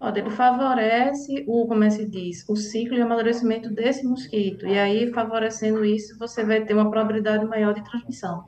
Olha, 0.00 0.20
ele 0.20 0.30
favorece 0.30 1.44
o, 1.46 1.66
como 1.68 1.84
é 1.84 1.90
se 1.90 2.08
diz, 2.08 2.44
o 2.48 2.56
ciclo 2.56 2.96
de 2.96 3.02
amadurecimento 3.02 3.70
desse 3.72 4.04
mosquito. 4.06 4.66
E 4.66 4.78
aí, 4.78 5.12
favorecendo 5.12 5.84
isso, 5.84 6.16
você 6.18 6.44
vai 6.44 6.64
ter 6.64 6.74
uma 6.74 6.90
probabilidade 6.90 7.44
maior 7.46 7.74
de 7.74 7.84
transmissão, 7.84 8.44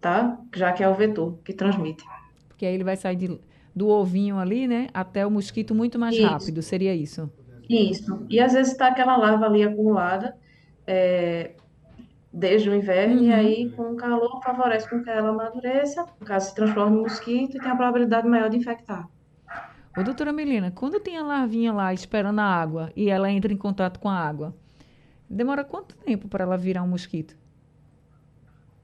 tá? 0.00 0.38
Já 0.54 0.72
que 0.72 0.82
é 0.84 0.88
o 0.88 0.94
vetor 0.94 1.40
que 1.42 1.54
transmite. 1.54 2.04
Porque 2.48 2.66
aí 2.66 2.74
ele 2.74 2.84
vai 2.84 2.96
sair 2.96 3.16
de, 3.16 3.40
do 3.74 3.88
ovinho 3.88 4.38
ali, 4.38 4.66
né, 4.68 4.88
até 4.94 5.26
o 5.26 5.30
mosquito 5.30 5.74
muito 5.74 5.98
mais 5.98 6.16
Isso. 6.16 6.24
rápido, 6.24 6.62
seria 6.62 6.94
isso? 6.94 7.30
Isso. 7.68 8.26
E 8.30 8.40
às 8.40 8.52
vezes 8.52 8.72
está 8.72 8.88
aquela 8.88 9.16
larva 9.16 9.46
ali 9.46 9.62
acumulada 9.62 10.34
é, 10.86 11.56
desde 12.32 12.70
o 12.70 12.74
inverno, 12.74 13.22
e 13.22 13.30
Uhum. 13.30 13.34
aí 13.34 13.70
com 13.72 13.92
o 13.92 13.96
calor 13.96 14.42
favorece 14.44 14.88
com 14.90 15.02
que 15.02 15.10
ela 15.10 15.30
amadureça, 15.30 16.04
no 16.20 16.26
caso 16.26 16.48
se 16.50 16.54
transforme 16.54 16.98
em 16.98 17.02
mosquito 17.02 17.56
e 17.56 17.60
tem 17.60 17.70
a 17.70 17.76
probabilidade 17.76 18.28
maior 18.28 18.50
de 18.50 18.58
infectar. 18.58 19.06
Ô, 19.94 20.02
doutora 20.02 20.32
Melina, 20.32 20.70
quando 20.70 21.00
tem 21.00 21.18
a 21.18 21.22
larvinha 21.22 21.72
lá 21.72 21.92
esperando 21.92 22.38
a 22.40 22.44
água 22.44 22.90
e 22.96 23.10
ela 23.10 23.30
entra 23.30 23.52
em 23.52 23.56
contato 23.58 24.00
com 24.00 24.08
a 24.08 24.14
água, 24.18 24.56
demora 25.28 25.64
quanto 25.64 25.96
tempo 25.96 26.28
para 26.28 26.44
ela 26.44 26.56
virar 26.56 26.82
um 26.82 26.88
mosquito? 26.88 27.36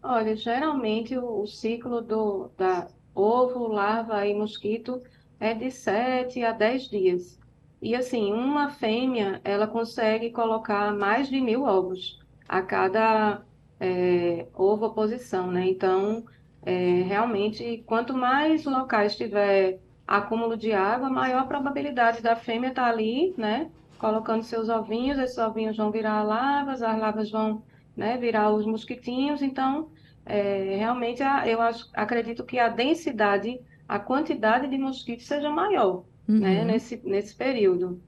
Olha, 0.03 0.37
geralmente 0.37 1.17
o, 1.17 1.43
o 1.43 1.47
ciclo 1.47 2.03
do, 2.03 2.51
da 2.57 2.89
ovo, 3.15 3.69
larva 3.69 4.27
e 4.27 4.35
mosquito 4.35 5.03
é 5.41 5.55
de 5.55 5.71
7 5.71 6.43
a 6.45 6.53
10 6.53 6.89
dias. 6.91 7.39
E 7.81 7.95
assim, 7.95 8.33
uma 8.33 8.71
fêmea, 8.71 9.41
ela 9.45 9.67
consegue 9.67 10.31
colocar 10.31 10.93
mais 10.95 11.29
de 11.29 11.41
mil 11.41 11.63
ovos 11.65 12.19
a 12.49 12.61
cada 12.63 13.43
é, 13.81 14.47
ovo 14.55 14.91
posição, 14.95 15.51
né? 15.51 15.69
Então, 15.69 16.25
é, 16.63 17.03
realmente, 17.03 17.83
quanto 17.87 18.15
mais 18.15 18.65
locais 18.65 19.17
tiver 19.17 19.81
acúmulo 20.09 20.57
de 20.57 20.73
água, 20.73 21.11
maior 21.11 21.43
a 21.43 21.47
probabilidade 21.47 22.23
da 22.23 22.37
fêmea 22.37 22.71
estar 22.71 22.87
ali, 22.87 23.35
né? 23.39 23.71
Colocando 23.99 24.43
seus 24.45 24.69
ovinhos, 24.69 25.19
esses 25.19 25.39
ovinhos 25.39 25.77
vão 25.77 25.91
virar 25.93 26.23
larvas, 26.25 26.83
as 26.83 26.99
larvas 26.99 27.31
vão, 27.31 27.65
né, 27.97 28.17
virar 28.19 28.51
os 28.53 28.67
mosquitinhos. 28.67 29.43
Então, 29.43 29.91
é, 30.27 30.77
realmente, 30.79 31.23
a- 31.23 31.47
eu 31.49 31.61
acho, 31.61 31.89
acredito 31.95 32.45
que 32.45 32.59
a 32.59 32.69
densidade, 32.69 33.61
a 33.89 33.99
quantidade 33.99 34.69
de 34.69 34.79
mosquitos 34.79 35.27
seja 35.27 35.51
maior, 35.51 36.05
né, 36.39 36.61
Uhum. 36.61 36.67
nesse, 36.67 37.01
nesse 37.05 37.35
período. 37.37 38.03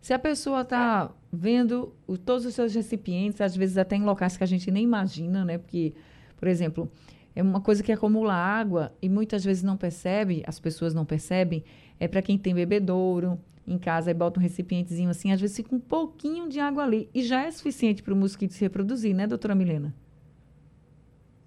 Se 0.00 0.12
a 0.14 0.18
pessoa 0.18 0.62
está 0.62 1.10
vendo 1.32 1.94
o- 2.06 2.16
todos 2.16 2.46
os 2.46 2.54
seus 2.54 2.74
recipientes, 2.74 3.40
às 3.40 3.56
vezes 3.56 3.76
até 3.78 3.96
em 3.96 4.04
locais 4.04 4.36
que 4.36 4.44
a 4.44 4.46
gente 4.46 4.70
nem 4.70 4.84
imagina, 4.84 5.44
né? 5.44 5.58
Porque, 5.58 5.94
por 6.36 6.48
exemplo, 6.48 6.90
é 7.38 7.42
uma 7.42 7.60
coisa 7.60 7.84
que 7.84 7.92
acumula 7.92 8.34
água 8.34 8.92
e 9.00 9.08
muitas 9.08 9.44
vezes 9.44 9.62
não 9.62 9.76
percebe, 9.76 10.42
as 10.44 10.58
pessoas 10.58 10.92
não 10.92 11.04
percebem, 11.04 11.62
é 12.00 12.08
para 12.08 12.20
quem 12.20 12.36
tem 12.36 12.52
bebedouro 12.52 13.38
em 13.64 13.78
casa 13.78 14.10
e 14.10 14.14
bota 14.14 14.40
um 14.40 14.42
recipientezinho 14.42 15.08
assim, 15.08 15.30
às 15.30 15.40
vezes 15.40 15.54
fica 15.54 15.72
um 15.72 15.78
pouquinho 15.78 16.48
de 16.48 16.58
água 16.58 16.82
ali 16.82 17.08
e 17.14 17.22
já 17.22 17.44
é 17.44 17.50
suficiente 17.52 18.02
para 18.02 18.12
o 18.12 18.16
mosquito 18.16 18.54
se 18.54 18.60
reproduzir, 18.60 19.14
né, 19.14 19.24
doutora 19.24 19.54
Milena? 19.54 19.94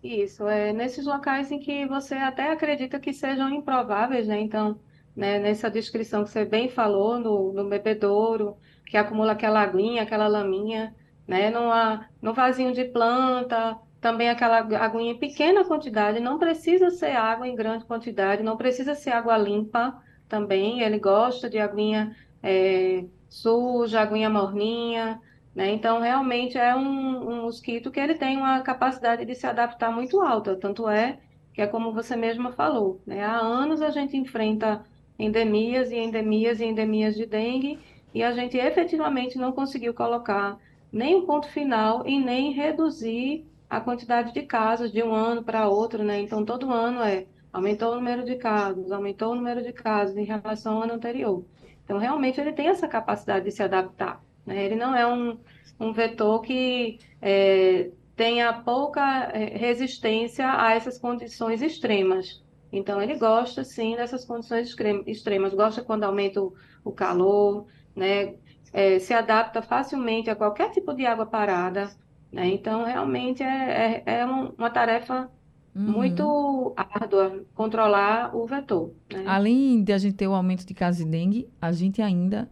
Isso, 0.02 0.48
é 0.48 0.72
nesses 0.72 1.06
locais 1.06 1.52
em 1.52 1.60
que 1.60 1.86
você 1.86 2.16
até 2.16 2.54
acredita 2.54 2.98
que 2.98 3.12
sejam 3.12 3.50
improváveis, 3.50 4.28
né? 4.28 4.40
Então, 4.40 4.80
né, 5.14 5.40
nessa 5.40 5.70
descrição 5.70 6.24
que 6.24 6.30
você 6.30 6.46
bem 6.46 6.70
falou, 6.70 7.20
no, 7.20 7.52
no 7.52 7.68
bebedouro, 7.68 8.56
que 8.86 8.96
acumula 8.96 9.34
aquela 9.34 9.62
aguinha, 9.62 10.04
aquela 10.04 10.28
laminha, 10.30 10.96
né? 11.28 11.52
Numa, 11.52 12.10
no 12.22 12.34
vasinho 12.34 12.74
de 12.74 12.86
planta, 12.86 13.78
também 14.02 14.30
aquela 14.30 14.58
aguinha 14.58 15.12
em 15.12 15.18
pequena 15.18 15.64
quantidade, 15.64 16.20
não 16.20 16.40
precisa 16.40 16.90
ser 16.90 17.16
água 17.16 17.48
em 17.48 17.56
grande 17.56 17.86
quantidade, 17.86 18.42
não 18.42 18.58
precisa 18.58 18.96
ser 18.96 19.12
água 19.12 19.38
limpa 19.38 20.02
também, 20.28 20.82
ele 20.82 20.98
gosta 20.98 21.48
de 21.48 21.60
aguinha 21.60 22.16
é, 22.42 23.06
suja, 23.30 24.02
aguinha 24.02 24.30
morninha, 24.30 25.22
né? 25.54 25.70
Então, 25.72 26.00
realmente 26.00 26.58
é 26.58 26.76
um, 26.76 27.30
um 27.30 27.42
mosquito 27.44 27.92
que 27.92 28.00
ele 28.00 28.16
tem 28.16 28.38
uma 28.38 28.62
capacidade 28.62 29.24
de 29.24 29.36
se 29.36 29.46
adaptar 29.46 29.92
muito 29.92 30.20
alta, 30.20 30.56
tanto 30.56 30.90
é 30.90 31.20
que 31.54 31.62
é 31.62 31.68
como 31.68 31.94
você 31.94 32.16
mesma 32.16 32.52
falou, 32.54 33.02
né? 33.06 33.24
Há 33.24 33.38
anos 33.38 33.82
a 33.82 33.92
gente 33.92 34.18
enfrenta 34.18 34.84
endemias 35.20 35.92
e 35.92 35.98
endemias 35.98 36.60
e 36.60 36.66
endemias 36.66 37.16
de 37.16 37.26
dengue 37.28 37.78
e 38.14 38.24
a 38.24 38.32
gente 38.32 38.58
efetivamente 38.58 39.38
não 39.38 39.52
conseguiu 39.52 39.94
colocar 39.94 40.58
nem 40.92 41.16
um 41.16 41.26
ponto 41.26 41.48
final 41.50 42.08
e 42.08 42.20
nem 42.20 42.52
reduzir 42.52 43.46
a 43.72 43.82
quantidade 43.82 44.34
de 44.34 44.44
casos 44.44 44.92
de 44.92 45.02
um 45.04 45.14
ano 45.14 45.44
para 45.44 45.68
outro, 45.70 46.04
né? 46.04 46.20
Então, 46.22 46.46
todo 46.46 46.72
ano 46.72 47.02
é 47.02 47.28
aumentou 47.54 47.92
o 47.94 47.96
número 47.96 48.24
de 48.26 48.36
casos, 48.38 48.92
aumentou 48.92 49.32
o 49.34 49.36
número 49.36 49.62
de 49.64 49.74
casos 49.74 50.16
em 50.18 50.24
relação 50.26 50.78
ao 50.78 50.84
ano 50.84 50.94
anterior. 50.94 51.46
Então, 51.84 51.98
realmente, 51.98 52.40
ele 52.40 52.54
tem 52.54 52.68
essa 52.68 52.88
capacidade 52.88 53.46
de 53.46 53.52
se 53.52 53.64
adaptar, 53.64 54.22
né? 54.46 54.64
Ele 54.66 54.76
não 54.76 54.96
é 54.96 55.06
um, 55.08 55.38
um 55.80 55.94
vetor 55.94 56.42
que 56.42 57.00
é, 57.22 57.92
tenha 58.16 58.54
pouca 58.54 59.02
é, 59.34 59.58
resistência 59.58 60.48
a 60.50 60.74
essas 60.74 60.98
condições 61.00 61.62
extremas. 61.62 62.44
Então, 62.72 63.02
ele 63.02 63.16
gosta, 63.18 63.64
sim, 63.64 63.96
dessas 63.96 64.26
condições 64.26 64.70
extrem- 64.70 65.04
extremas. 65.08 65.54
Gosta 65.54 65.84
quando 65.84 66.04
aumenta 66.04 66.42
o, 66.42 66.54
o 66.84 66.92
calor, 66.92 67.68
né? 67.96 68.36
É, 68.74 69.00
se 69.00 69.14
adapta 69.14 69.62
facilmente 69.62 70.30
a 70.30 70.36
qualquer 70.36 70.72
tipo 70.72 70.94
de 70.94 71.06
água 71.06 71.26
parada, 71.26 71.92
né? 72.32 72.48
Então, 72.48 72.84
realmente, 72.86 73.44
é, 73.44 74.04
é, 74.06 74.20
é 74.20 74.26
um- 74.26 74.52
uma 74.58 74.70
tarefa 74.70 75.30
Uhum. 75.76 75.84
muito 75.84 76.74
árdua 76.76 77.44
controlar 77.54 78.36
o 78.36 78.46
vetor, 78.46 78.92
né? 79.12 79.24
Além 79.26 79.84
de 79.84 79.94
a 79.94 79.98
gente 79.98 80.16
ter 80.16 80.28
o 80.28 80.34
aumento 80.34 80.66
de 80.66 80.74
casos 80.74 81.04
de 81.06 81.10
dengue, 81.10 81.48
a 81.62 81.72
gente 81.72 82.02
ainda 82.02 82.50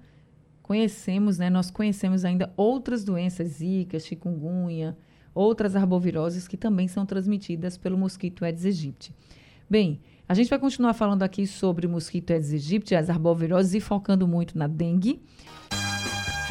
conhecemos, 0.63 1.37
né? 1.37 1.49
Nós 1.49 1.69
conhecemos 1.71 2.23
ainda 2.23 2.53
outras 2.55 3.03
doenças, 3.03 3.47
zika, 3.49 3.99
chikungunya, 3.99 4.97
outras 5.33 5.75
arboviroses 5.75 6.47
que 6.47 6.55
também 6.57 6.87
são 6.87 7.05
transmitidas 7.05 7.77
pelo 7.77 7.97
mosquito 7.97 8.45
Aedes 8.45 8.65
aegypti. 8.65 9.13
Bem, 9.69 9.99
a 10.27 10.33
gente 10.33 10.49
vai 10.49 10.59
continuar 10.59 10.93
falando 10.93 11.23
aqui 11.23 11.45
sobre 11.47 11.85
o 11.87 11.89
mosquito 11.89 12.31
Aedes 12.31 12.51
aegypti, 12.53 12.95
as 12.95 13.09
arboviroses 13.09 13.73
e 13.73 13.79
focando 13.79 14.27
muito 14.27 14.57
na 14.57 14.67
dengue. 14.67 15.21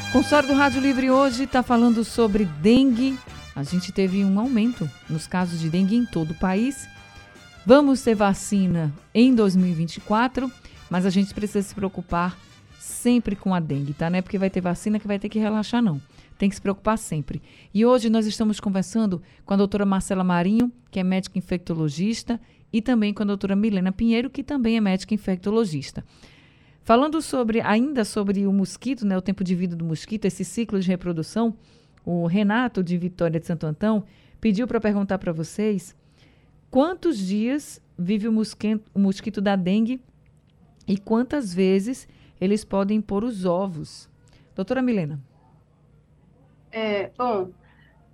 O 0.08 0.10
consultório 0.10 0.48
do 0.48 0.54
Rádio 0.54 0.80
Livre 0.80 1.10
hoje 1.10 1.44
está 1.44 1.62
falando 1.62 2.02
sobre 2.02 2.46
dengue. 2.46 3.18
A 3.54 3.62
gente 3.62 3.92
teve 3.92 4.24
um 4.24 4.40
aumento 4.40 4.90
nos 5.08 5.26
casos 5.26 5.60
de 5.60 5.68
dengue 5.68 5.96
em 5.96 6.06
todo 6.06 6.30
o 6.30 6.34
país. 6.34 6.88
Vamos 7.66 8.00
ter 8.00 8.14
vacina 8.14 8.90
em 9.12 9.34
2024, 9.34 10.50
mas 10.88 11.04
a 11.04 11.10
gente 11.10 11.34
precisa 11.34 11.60
se 11.60 11.74
preocupar 11.74 12.38
sempre 12.78 13.36
com 13.36 13.54
a 13.54 13.60
dengue, 13.60 13.92
tá? 13.92 14.08
Não 14.08 14.18
é 14.18 14.22
porque 14.22 14.38
vai 14.38 14.48
ter 14.48 14.62
vacina 14.62 14.98
que 14.98 15.06
vai 15.06 15.18
ter 15.18 15.28
que 15.28 15.38
relaxar, 15.38 15.82
não. 15.82 16.00
Tem 16.38 16.48
que 16.48 16.54
se 16.54 16.62
preocupar 16.62 16.96
sempre. 16.96 17.42
E 17.74 17.84
hoje 17.84 18.08
nós 18.08 18.24
estamos 18.24 18.58
conversando 18.58 19.20
com 19.44 19.52
a 19.52 19.58
doutora 19.58 19.84
Marcela 19.84 20.24
Marinho, 20.24 20.72
que 20.90 20.98
é 20.98 21.04
médica 21.04 21.38
infectologista, 21.38 22.40
e 22.72 22.80
também 22.80 23.12
com 23.12 23.24
a 23.24 23.26
doutora 23.26 23.54
Milena 23.54 23.92
Pinheiro, 23.92 24.30
que 24.30 24.42
também 24.42 24.78
é 24.78 24.80
médica 24.80 25.12
infectologista. 25.12 26.02
Falando 26.88 27.20
sobre 27.20 27.60
ainda 27.60 28.02
sobre 28.02 28.46
o 28.46 28.50
mosquito, 28.50 29.04
né, 29.04 29.14
o 29.14 29.20
tempo 29.20 29.44
de 29.44 29.54
vida 29.54 29.76
do 29.76 29.84
mosquito, 29.84 30.24
esse 30.24 30.42
ciclo 30.42 30.80
de 30.80 30.88
reprodução, 30.88 31.54
o 32.02 32.24
Renato 32.26 32.82
de 32.82 32.96
Vitória 32.96 33.38
de 33.38 33.44
Santo 33.44 33.66
Antão 33.66 34.04
pediu 34.40 34.66
para 34.66 34.80
perguntar 34.80 35.18
para 35.18 35.30
vocês 35.30 35.94
quantos 36.70 37.18
dias 37.18 37.78
vive 37.98 38.26
o 38.26 38.32
mosquito, 38.32 38.90
o 38.94 38.98
mosquito 38.98 39.38
da 39.38 39.54
dengue 39.54 40.00
e 40.86 40.96
quantas 40.96 41.52
vezes 41.52 42.08
eles 42.40 42.64
podem 42.64 43.02
pôr 43.02 43.22
os 43.22 43.44
ovos. 43.44 44.08
Doutora 44.54 44.80
Milena. 44.80 45.20
É, 46.72 47.10
bom, 47.18 47.50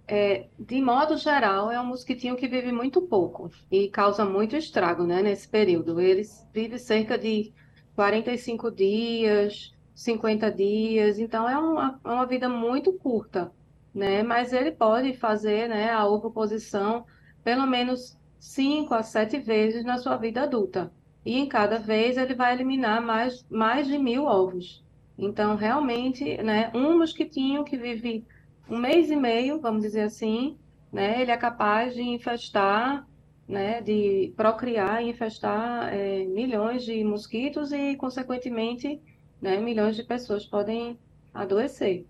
é, 0.08 0.46
de 0.58 0.82
modo 0.82 1.16
geral, 1.16 1.70
é 1.70 1.80
um 1.80 1.86
mosquitinho 1.86 2.34
que 2.34 2.48
vive 2.48 2.72
muito 2.72 3.00
pouco 3.02 3.52
e 3.70 3.88
causa 3.88 4.24
muito 4.24 4.56
estrago, 4.56 5.04
né, 5.04 5.22
nesse 5.22 5.46
período. 5.48 6.00
Eles 6.00 6.44
vivem 6.52 6.76
cerca 6.76 7.16
de 7.16 7.52
45 7.94 8.70
dias, 8.70 9.74
50 9.94 10.50
dias, 10.50 11.18
então 11.18 11.48
é 11.48 11.56
uma, 11.56 12.00
é 12.04 12.08
uma 12.08 12.26
vida 12.26 12.48
muito 12.48 12.92
curta, 12.92 13.52
né? 13.94 14.22
Mas 14.22 14.52
ele 14.52 14.72
pode 14.72 15.14
fazer, 15.14 15.68
né, 15.68 15.90
a 15.92 16.06
ovoposição 16.06 17.04
pelo 17.44 17.66
menos 17.66 18.18
5 18.40 18.94
a 18.94 19.02
7 19.02 19.38
vezes 19.38 19.84
na 19.84 19.98
sua 19.98 20.16
vida 20.16 20.42
adulta. 20.42 20.92
E 21.24 21.38
em 21.38 21.46
cada 21.46 21.78
vez 21.78 22.16
ele 22.16 22.34
vai 22.34 22.52
eliminar 22.54 23.00
mais, 23.00 23.46
mais 23.48 23.86
de 23.86 23.96
mil 23.98 24.24
ovos. 24.24 24.84
Então, 25.16 25.56
realmente, 25.56 26.36
né, 26.42 26.70
um 26.74 26.98
mosquitinho 26.98 27.64
que 27.64 27.76
vive 27.76 28.26
um 28.68 28.78
mês 28.78 29.10
e 29.10 29.16
meio, 29.16 29.60
vamos 29.60 29.82
dizer 29.82 30.02
assim, 30.02 30.58
né, 30.92 31.22
ele 31.22 31.30
é 31.30 31.36
capaz 31.36 31.94
de 31.94 32.02
infestar, 32.02 33.06
né, 33.48 33.80
de 33.80 34.32
procriar 34.36 35.02
e 35.02 35.10
infestar 35.10 35.92
é, 35.92 36.24
milhões 36.24 36.84
de 36.84 37.04
mosquitos 37.04 37.72
e, 37.72 37.94
consequentemente, 37.96 39.00
né, 39.40 39.60
milhões 39.60 39.96
de 39.96 40.02
pessoas 40.02 40.46
podem 40.46 40.98
adoecer. 41.32 42.06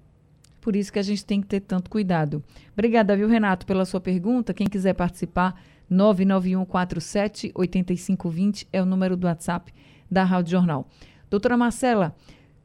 Por 0.60 0.76
isso 0.76 0.92
que 0.92 0.98
a 0.98 1.02
gente 1.02 1.24
tem 1.26 1.40
que 1.40 1.46
ter 1.46 1.60
tanto 1.60 1.90
cuidado. 1.90 2.42
Obrigada, 2.72 3.16
viu, 3.16 3.28
Renato, 3.28 3.66
pela 3.66 3.84
sua 3.84 4.00
pergunta. 4.00 4.54
Quem 4.54 4.66
quiser 4.66 4.94
participar, 4.94 5.60
99147 5.90 7.52
8520 7.54 8.68
é 8.72 8.80
o 8.80 8.86
número 8.86 9.16
do 9.16 9.26
WhatsApp 9.26 9.72
da 10.10 10.24
Rádio 10.24 10.52
Jornal. 10.52 10.88
Doutora 11.28 11.56
Marcela, 11.56 12.14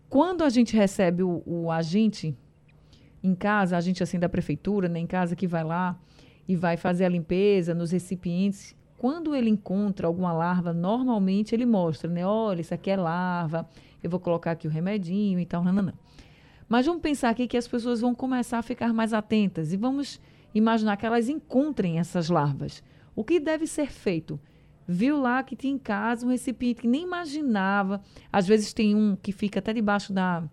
quando 0.07 0.43
a 0.43 0.49
gente 0.49 0.75
recebe 0.75 1.23
o, 1.23 1.43
o 1.45 1.71
agente 1.71 2.37
em 3.21 3.35
casa, 3.35 3.75
a 3.75 3.81
gente 3.81 4.01
assim 4.01 4.17
da 4.17 4.29
prefeitura, 4.29 4.87
né, 4.87 4.99
em 4.99 5.07
casa 5.07 5.35
que 5.35 5.47
vai 5.47 5.63
lá 5.63 5.99
e 6.49 6.55
vai 6.55 6.77
fazer 6.77 7.05
a 7.05 7.09
limpeza 7.09 7.75
nos 7.75 7.91
recipientes, 7.91 8.75
quando 8.97 9.35
ele 9.35 9.51
encontra 9.51 10.07
alguma 10.07 10.33
larva, 10.33 10.73
normalmente 10.73 11.53
ele 11.53 11.63
mostra, 11.63 12.09
né? 12.09 12.25
Olha, 12.25 12.59
isso 12.59 12.73
aqui 12.73 12.89
é 12.89 12.97
larva, 12.97 13.69
eu 14.01 14.09
vou 14.09 14.19
colocar 14.19 14.51
aqui 14.51 14.67
o 14.67 14.71
remedinho 14.71 15.39
e 15.39 15.45
tal, 15.45 15.63
nananã. 15.63 15.93
Mas 16.67 16.87
vamos 16.87 17.03
pensar 17.03 17.29
aqui 17.29 17.47
que 17.47 17.55
as 17.55 17.67
pessoas 17.67 18.01
vão 18.01 18.15
começar 18.15 18.57
a 18.57 18.63
ficar 18.63 18.91
mais 18.91 19.13
atentas 19.13 19.71
e 19.71 19.77
vamos 19.77 20.19
imaginar 20.51 20.97
que 20.97 21.05
elas 21.05 21.29
encontrem 21.29 21.99
essas 21.99 22.29
larvas. 22.29 22.81
O 23.15 23.23
que 23.23 23.39
deve 23.39 23.67
ser 23.67 23.91
feito? 23.91 24.39
Viu 24.87 25.21
lá 25.21 25.43
que 25.43 25.55
tinha 25.55 25.73
em 25.73 25.77
casa 25.77 26.25
um 26.25 26.29
recipiente 26.29 26.81
que 26.81 26.87
nem 26.87 27.03
imaginava. 27.03 28.01
Às 28.33 28.47
vezes 28.47 28.73
tem 28.73 28.95
um 28.95 29.15
que 29.15 29.31
fica 29.31 29.59
até 29.59 29.71
debaixo 29.71 30.11
da. 30.11 30.43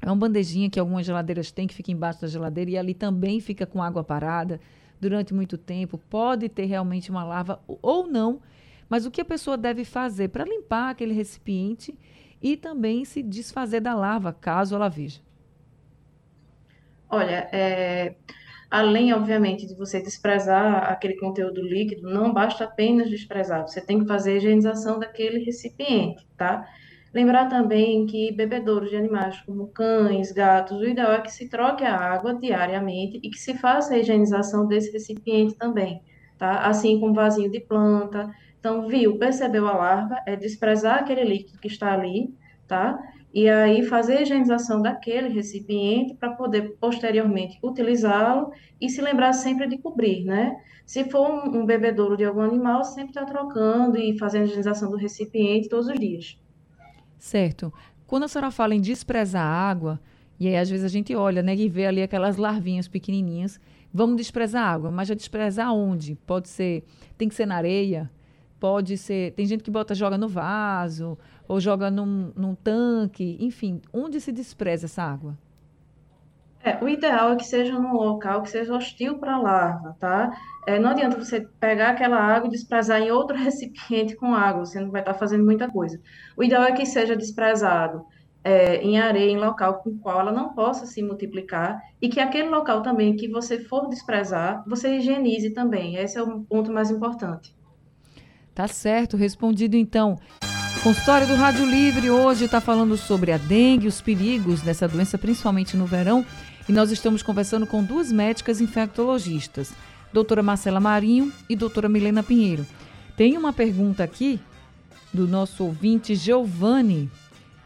É 0.00 0.06
uma 0.06 0.14
bandejinha 0.14 0.70
que 0.70 0.78
algumas 0.78 1.04
geladeiras 1.04 1.50
têm, 1.50 1.66
que 1.66 1.74
fica 1.74 1.90
embaixo 1.90 2.20
da 2.20 2.28
geladeira, 2.28 2.70
e 2.70 2.78
ali 2.78 2.94
também 2.94 3.40
fica 3.40 3.66
com 3.66 3.82
água 3.82 4.04
parada 4.04 4.60
durante 5.08 5.34
muito 5.34 5.58
tempo. 5.58 5.98
Pode 6.10 6.48
ter 6.48 6.64
realmente 6.64 7.10
uma 7.10 7.22
larva 7.24 7.60
ou 7.66 8.06
não. 8.06 8.40
Mas 8.88 9.06
o 9.06 9.10
que 9.10 9.20
a 9.20 9.24
pessoa 9.24 9.56
deve 9.56 9.84
fazer 9.84 10.28
para 10.28 10.44
limpar 10.44 10.90
aquele 10.90 11.12
recipiente 11.12 11.96
e 12.42 12.56
também 12.56 13.04
se 13.04 13.22
desfazer 13.22 13.80
da 13.80 13.94
larva, 13.94 14.32
caso 14.32 14.74
ela 14.74 14.88
veja? 14.88 15.20
Olha, 17.08 17.48
é, 17.52 18.16
além, 18.70 19.12
obviamente, 19.12 19.66
de 19.66 19.74
você 19.74 20.00
desprezar 20.02 20.90
aquele 20.90 21.16
conteúdo 21.16 21.62
líquido, 21.62 22.10
não 22.10 22.32
basta 22.32 22.64
apenas 22.64 23.08
desprezar, 23.10 23.62
você 23.66 23.80
tem 23.80 24.00
que 24.00 24.06
fazer 24.06 24.32
a 24.32 24.36
higienização 24.36 24.98
daquele 24.98 25.44
recipiente, 25.44 26.26
tá? 26.36 26.66
Lembrar 27.14 27.48
também 27.48 28.06
que 28.06 28.32
bebedouros 28.32 28.90
de 28.90 28.96
animais 28.96 29.40
como 29.42 29.68
cães, 29.68 30.32
gatos, 30.32 30.80
o 30.80 30.84
ideal 30.84 31.12
é 31.12 31.20
que 31.20 31.30
se 31.30 31.48
troque 31.48 31.84
a 31.84 31.96
água 31.96 32.34
diariamente 32.34 33.20
e 33.22 33.30
que 33.30 33.38
se 33.38 33.54
faça 33.54 33.94
a 33.94 33.98
higienização 33.98 34.66
desse 34.66 34.90
recipiente 34.90 35.54
também, 35.54 36.02
tá? 36.36 36.66
Assim 36.66 36.98
como 36.98 37.14
vasinho 37.14 37.50
de 37.50 37.60
planta. 37.60 38.34
Então, 38.58 38.88
viu, 38.88 39.16
percebeu 39.16 39.68
a 39.68 39.76
larva, 39.76 40.16
é 40.26 40.34
desprezar 40.34 40.98
aquele 40.98 41.22
líquido 41.22 41.60
que 41.60 41.68
está 41.68 41.92
ali, 41.92 42.34
tá? 42.66 42.98
e 43.34 43.48
aí 43.48 43.82
fazer 43.82 44.18
a 44.18 44.22
higienização 44.22 44.80
daquele 44.80 45.28
recipiente 45.28 46.14
para 46.14 46.30
poder 46.34 46.76
posteriormente 46.80 47.58
utilizá-lo 47.62 48.52
e 48.80 48.88
se 48.88 49.02
lembrar 49.02 49.32
sempre 49.32 49.66
de 49.66 49.76
cobrir, 49.78 50.24
né? 50.24 50.56
Se 50.86 51.10
for 51.10 51.28
um, 51.28 51.62
um 51.62 51.66
bebedouro 51.66 52.16
de 52.16 52.24
algum 52.24 52.42
animal, 52.42 52.84
sempre 52.84 53.10
estar 53.10 53.24
tá 53.24 53.32
trocando 53.32 53.98
e 53.98 54.16
fazendo 54.18 54.42
a 54.42 54.44
higienização 54.44 54.88
do 54.88 54.96
recipiente 54.96 55.68
todos 55.68 55.88
os 55.88 55.98
dias. 55.98 56.38
Certo. 57.24 57.72
Quando 58.06 58.24
a 58.24 58.28
senhora 58.28 58.50
fala 58.50 58.74
em 58.74 58.82
desprezar 58.82 59.42
a 59.42 59.70
água, 59.70 59.98
e 60.38 60.46
aí 60.46 60.58
às 60.58 60.68
vezes 60.68 60.84
a 60.84 60.88
gente 60.88 61.16
olha, 61.16 61.42
né, 61.42 61.56
e 61.56 61.70
vê 61.70 61.86
ali 61.86 62.02
aquelas 62.02 62.36
larvinhas 62.36 62.86
pequenininhas, 62.86 63.58
vamos 63.90 64.16
desprezar 64.16 64.62
a 64.62 64.70
água, 64.70 64.90
mas 64.90 65.08
já 65.08 65.14
desprezar 65.14 65.72
onde? 65.72 66.16
Pode 66.26 66.50
ser, 66.50 66.84
tem 67.16 67.26
que 67.26 67.34
ser 67.34 67.46
na 67.46 67.56
areia, 67.56 68.10
pode 68.60 68.98
ser, 68.98 69.32
tem 69.32 69.46
gente 69.46 69.64
que 69.64 69.70
bota, 69.70 69.94
joga 69.94 70.18
no 70.18 70.28
vaso, 70.28 71.16
ou 71.48 71.58
joga 71.58 71.90
num, 71.90 72.30
num 72.36 72.54
tanque, 72.54 73.38
enfim, 73.40 73.80
onde 73.90 74.20
se 74.20 74.30
despreza 74.30 74.84
essa 74.84 75.02
água? 75.02 75.34
É, 76.64 76.82
o 76.82 76.88
ideal 76.88 77.32
é 77.32 77.36
que 77.36 77.44
seja 77.44 77.78
num 77.78 77.92
local 77.92 78.40
que 78.40 78.50
seja 78.50 78.74
hostil 78.74 79.18
para 79.18 79.34
a 79.34 79.38
larva, 79.38 79.94
tá? 80.00 80.32
É, 80.66 80.78
não 80.78 80.90
adianta 80.90 81.22
você 81.22 81.46
pegar 81.60 81.90
aquela 81.90 82.16
água 82.16 82.48
e 82.48 82.50
desprezar 82.50 83.02
em 83.02 83.10
outro 83.10 83.36
recipiente 83.38 84.16
com 84.16 84.34
água, 84.34 84.64
você 84.64 84.80
não 84.80 84.90
vai 84.90 85.02
estar 85.02 85.12
tá 85.12 85.18
fazendo 85.18 85.44
muita 85.44 85.70
coisa. 85.70 86.00
O 86.34 86.42
ideal 86.42 86.64
é 86.64 86.72
que 86.72 86.86
seja 86.86 87.14
desprezado 87.14 88.06
é, 88.42 88.76
em 88.82 88.98
areia, 88.98 89.30
em 89.30 89.36
local 89.36 89.82
com 89.82 89.98
qual 89.98 90.20
ela 90.20 90.32
não 90.32 90.54
possa 90.54 90.86
se 90.86 91.02
multiplicar 91.02 91.78
e 92.00 92.08
que 92.08 92.18
aquele 92.18 92.48
local 92.48 92.82
também 92.82 93.14
que 93.14 93.28
você 93.28 93.58
for 93.58 93.86
desprezar, 93.90 94.64
você 94.66 94.96
higienize 94.96 95.50
também. 95.50 95.96
Esse 95.96 96.16
é 96.16 96.22
o 96.22 96.40
ponto 96.40 96.72
mais 96.72 96.90
importante. 96.90 97.54
Tá 98.54 98.66
certo, 98.66 99.18
respondido 99.18 99.76
então. 99.76 100.18
Consultório 100.82 101.26
do 101.26 101.34
Rádio 101.34 101.66
Livre 101.66 102.10
hoje 102.10 102.44
está 102.44 102.60
falando 102.60 102.96
sobre 102.96 103.32
a 103.32 103.38
dengue, 103.38 103.86
os 103.86 104.00
perigos 104.00 104.60
dessa 104.62 104.86
doença, 104.86 105.18
principalmente 105.18 105.76
no 105.76 105.86
verão. 105.86 106.24
E 106.68 106.72
nós 106.72 106.90
estamos 106.90 107.22
conversando 107.22 107.66
com 107.66 107.82
duas 107.84 108.10
médicas 108.10 108.60
infectologistas, 108.60 109.72
doutora 110.12 110.42
Marcela 110.42 110.80
Marinho 110.80 111.32
e 111.48 111.54
doutora 111.54 111.88
Milena 111.88 112.22
Pinheiro. 112.22 112.66
Tem 113.16 113.36
uma 113.36 113.52
pergunta 113.52 114.02
aqui 114.02 114.40
do 115.12 115.28
nosso 115.28 115.64
ouvinte 115.64 116.14
Giovanni, 116.14 117.10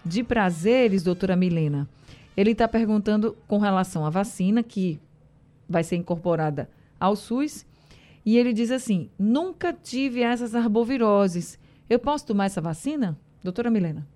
de 0.05 0.23
prazeres, 0.23 1.03
doutora 1.03 1.37
Milena. 1.37 1.89
Ele 2.37 2.51
está 2.51 2.67
perguntando 2.67 3.37
com 3.47 3.59
relação 3.59 4.05
à 4.05 4.11
vacina 4.11 4.63
que 4.63 5.01
vai 5.69 5.85
ser 5.85 5.97
incorporada 5.97 6.69
ao 6.99 7.17
SUS. 7.17 7.65
E 8.27 8.37
ele 8.37 8.53
diz 8.53 8.71
assim: 8.71 9.09
nunca 9.19 9.73
tive 9.73 10.23
essas 10.23 10.55
arboviroses 10.55 11.59
eu 11.89 11.99
posso 11.99 12.27
tomar 12.27 12.45
essa 12.45 12.61
vacina? 12.61 13.19
Doutora 13.43 13.71
Milena. 13.71 14.07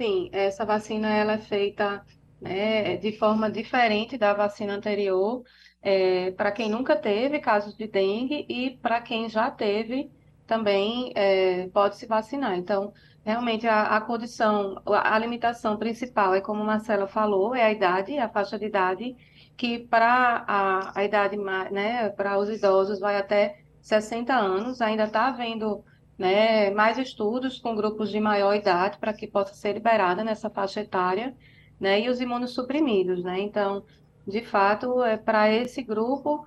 Sim, 0.00 0.30
essa 0.32 0.64
vacina 0.64 1.08
ela 1.08 1.34
é 1.34 1.38
feita 1.38 2.04
né, 2.42 2.96
de 2.96 3.12
forma 3.12 3.50
diferente 3.50 4.18
da 4.18 4.34
vacina 4.34 4.74
anterior, 4.74 5.42
é, 5.80 6.30
para 6.32 6.52
quem 6.52 6.68
nunca 6.68 6.96
teve 6.96 7.38
casos 7.38 7.76
de 7.76 7.86
dengue 7.86 8.44
e 8.48 8.78
para 8.82 9.00
quem 9.00 9.28
já 9.28 9.50
teve 9.50 10.10
também 10.46 11.12
é, 11.14 11.68
pode 11.68 11.96
se 11.96 12.06
vacinar. 12.06 12.56
Então, 12.58 12.92
realmente 13.24 13.66
a, 13.66 13.96
a 13.96 14.00
condição, 14.00 14.80
a, 14.86 15.14
a 15.14 15.18
limitação 15.18 15.76
principal 15.76 16.34
é 16.34 16.40
como 16.40 16.64
Marcela 16.64 17.06
falou, 17.06 17.54
é 17.54 17.62
a 17.62 17.72
idade, 17.72 18.18
a 18.18 18.28
faixa 18.28 18.58
de 18.58 18.66
idade, 18.66 19.16
que 19.56 19.78
para 19.78 20.44
a, 20.46 20.98
a 20.98 21.04
idade, 21.04 21.36
né, 21.70 22.08
para 22.10 22.38
os 22.38 22.48
idosos 22.50 22.98
vai 23.00 23.16
até 23.16 23.60
60 23.80 24.34
anos, 24.34 24.80
ainda 24.80 25.04
está 25.04 25.28
havendo 25.28 25.84
né, 26.18 26.70
mais 26.70 26.98
estudos 26.98 27.58
com 27.58 27.74
grupos 27.74 28.10
de 28.10 28.20
maior 28.20 28.54
idade 28.54 28.98
para 28.98 29.12
que 29.12 29.26
possa 29.26 29.54
ser 29.54 29.72
liberada 29.72 30.22
nessa 30.24 30.50
faixa 30.50 30.80
etária, 30.80 31.34
né, 31.82 32.00
e 32.00 32.08
os 32.08 32.20
imunossuprimidos, 32.20 33.24
né? 33.24 33.40
Então, 33.40 33.84
de 34.26 34.40
fato, 34.40 35.02
é 35.02 35.16
para 35.16 35.52
esse 35.52 35.82
grupo 35.82 36.46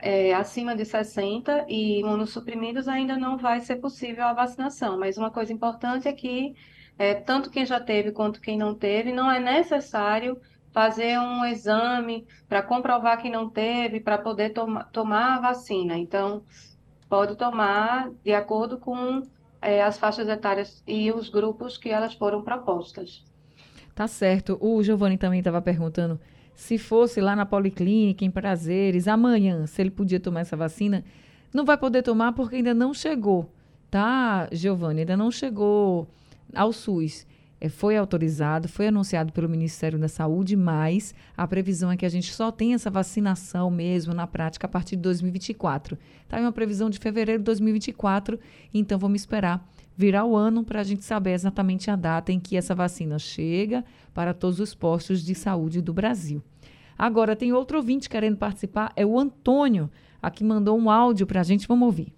é, 0.00 0.34
acima 0.34 0.74
de 0.74 0.84
60 0.84 1.66
e 1.68 2.00
imunossuprimidos 2.00 2.88
ainda 2.88 3.16
não 3.16 3.38
vai 3.38 3.60
ser 3.60 3.76
possível 3.76 4.24
a 4.24 4.32
vacinação. 4.32 4.98
Mas 4.98 5.16
uma 5.16 5.30
coisa 5.30 5.52
importante 5.52 6.08
é 6.08 6.12
que 6.12 6.56
é, 6.98 7.14
tanto 7.14 7.48
quem 7.48 7.64
já 7.64 7.78
teve 7.78 8.10
quanto 8.10 8.40
quem 8.40 8.58
não 8.58 8.74
teve, 8.74 9.12
não 9.12 9.30
é 9.30 9.38
necessário 9.38 10.40
fazer 10.72 11.16
um 11.18 11.44
exame 11.44 12.26
para 12.48 12.62
comprovar 12.62 13.22
que 13.22 13.30
não 13.30 13.48
teve, 13.48 14.00
para 14.00 14.18
poder 14.18 14.50
toma, 14.50 14.84
tomar 14.92 15.36
a 15.36 15.40
vacina. 15.40 15.96
Então, 15.96 16.42
pode 17.08 17.36
tomar 17.36 18.10
de 18.24 18.34
acordo 18.34 18.78
com 18.78 19.22
é, 19.60 19.80
as 19.80 19.96
faixas 19.96 20.28
etárias 20.28 20.82
e 20.88 21.12
os 21.12 21.28
grupos 21.28 21.78
que 21.78 21.88
elas 21.88 22.14
foram 22.14 22.42
propostas. 22.42 23.24
Tá 23.94 24.06
certo. 24.06 24.58
O 24.60 24.82
Giovanni 24.82 25.18
também 25.18 25.40
estava 25.40 25.60
perguntando 25.60 26.18
se 26.54 26.78
fosse 26.78 27.20
lá 27.20 27.34
na 27.34 27.46
Policlínica, 27.46 28.24
em 28.24 28.30
Prazeres, 28.30 29.08
amanhã, 29.08 29.66
se 29.66 29.80
ele 29.80 29.90
podia 29.90 30.20
tomar 30.20 30.40
essa 30.40 30.56
vacina. 30.56 31.04
Não 31.52 31.64
vai 31.64 31.76
poder 31.76 32.02
tomar 32.02 32.32
porque 32.32 32.56
ainda 32.56 32.72
não 32.72 32.94
chegou, 32.94 33.50
tá, 33.90 34.48
Giovanni? 34.52 35.00
Ainda 35.00 35.16
não 35.16 35.30
chegou 35.30 36.08
ao 36.54 36.72
SUS 36.72 37.26
é, 37.64 37.68
foi 37.68 37.96
autorizado, 37.96 38.66
foi 38.66 38.88
anunciado 38.88 39.32
pelo 39.32 39.48
Ministério 39.48 39.96
da 39.96 40.08
Saúde, 40.08 40.56
mas 40.56 41.14
a 41.36 41.46
previsão 41.46 41.92
é 41.92 41.96
que 41.96 42.04
a 42.04 42.08
gente 42.08 42.32
só 42.32 42.50
tenha 42.50 42.74
essa 42.74 42.90
vacinação 42.90 43.70
mesmo 43.70 44.12
na 44.12 44.26
prática 44.26 44.66
a 44.66 44.68
partir 44.68 44.96
de 44.96 45.02
2024. 45.02 45.96
Está 46.24 46.40
em 46.40 46.42
uma 46.42 46.50
previsão 46.50 46.90
de 46.90 46.98
fevereiro 46.98 47.38
de 47.38 47.44
2024, 47.44 48.36
então 48.74 48.98
vamos 48.98 49.20
esperar 49.20 49.64
virar 50.02 50.24
o 50.24 50.36
ano 50.36 50.64
para 50.64 50.80
a 50.80 50.82
gente 50.82 51.04
saber 51.04 51.30
exatamente 51.30 51.88
a 51.88 51.94
data 51.94 52.32
em 52.32 52.40
que 52.40 52.56
essa 52.56 52.74
vacina 52.74 53.20
chega 53.20 53.84
para 54.12 54.34
todos 54.34 54.58
os 54.58 54.74
postos 54.74 55.24
de 55.24 55.32
saúde 55.32 55.80
do 55.80 55.94
Brasil. 55.94 56.42
Agora, 56.98 57.36
tem 57.36 57.52
outro 57.52 57.76
ouvinte 57.76 58.08
querendo 58.08 58.36
participar, 58.36 58.92
é 58.96 59.06
o 59.06 59.16
Antônio, 59.16 59.88
aqui 60.20 60.42
mandou 60.42 60.76
um 60.76 60.90
áudio 60.90 61.24
para 61.24 61.40
a 61.40 61.44
gente, 61.44 61.68
vamos 61.68 61.86
ouvir. 61.86 62.12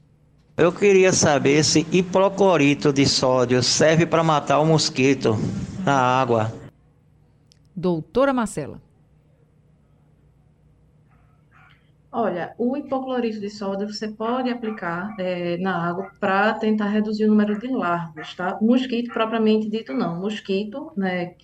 Eu 0.57 0.73
queria 0.73 1.13
saber 1.13 1.63
se 1.63 1.87
hipoclorito 1.93 2.91
de 2.91 3.07
sódio 3.07 3.63
serve 3.63 4.07
para 4.07 4.25
matar 4.25 4.61
o 4.61 4.67
mosquito 4.67 5.37
na 5.85 5.95
água. 5.95 6.55
Doutora 7.77 8.33
Marcela. 8.33 8.81
Olha, 12.17 12.55
o 12.59 12.77
hipoclorito 12.77 13.41
de 13.41 13.51
sódio 13.51 13.93
você 13.93 14.07
pode 14.07 14.49
aplicar 14.49 15.13
é, 15.19 15.57
na 15.57 15.77
água 15.77 16.13
para 16.21 16.55
tentar 16.55 16.87
reduzir 16.87 17.25
o 17.25 17.29
número 17.29 17.59
de 17.59 17.67
larvas, 17.67 18.33
tá? 18.37 18.57
Mosquito 18.63 19.13
propriamente 19.13 19.69
dito 19.69 19.93
não. 19.93 20.21
Mosquito, 20.21 20.93
né, 20.97 21.35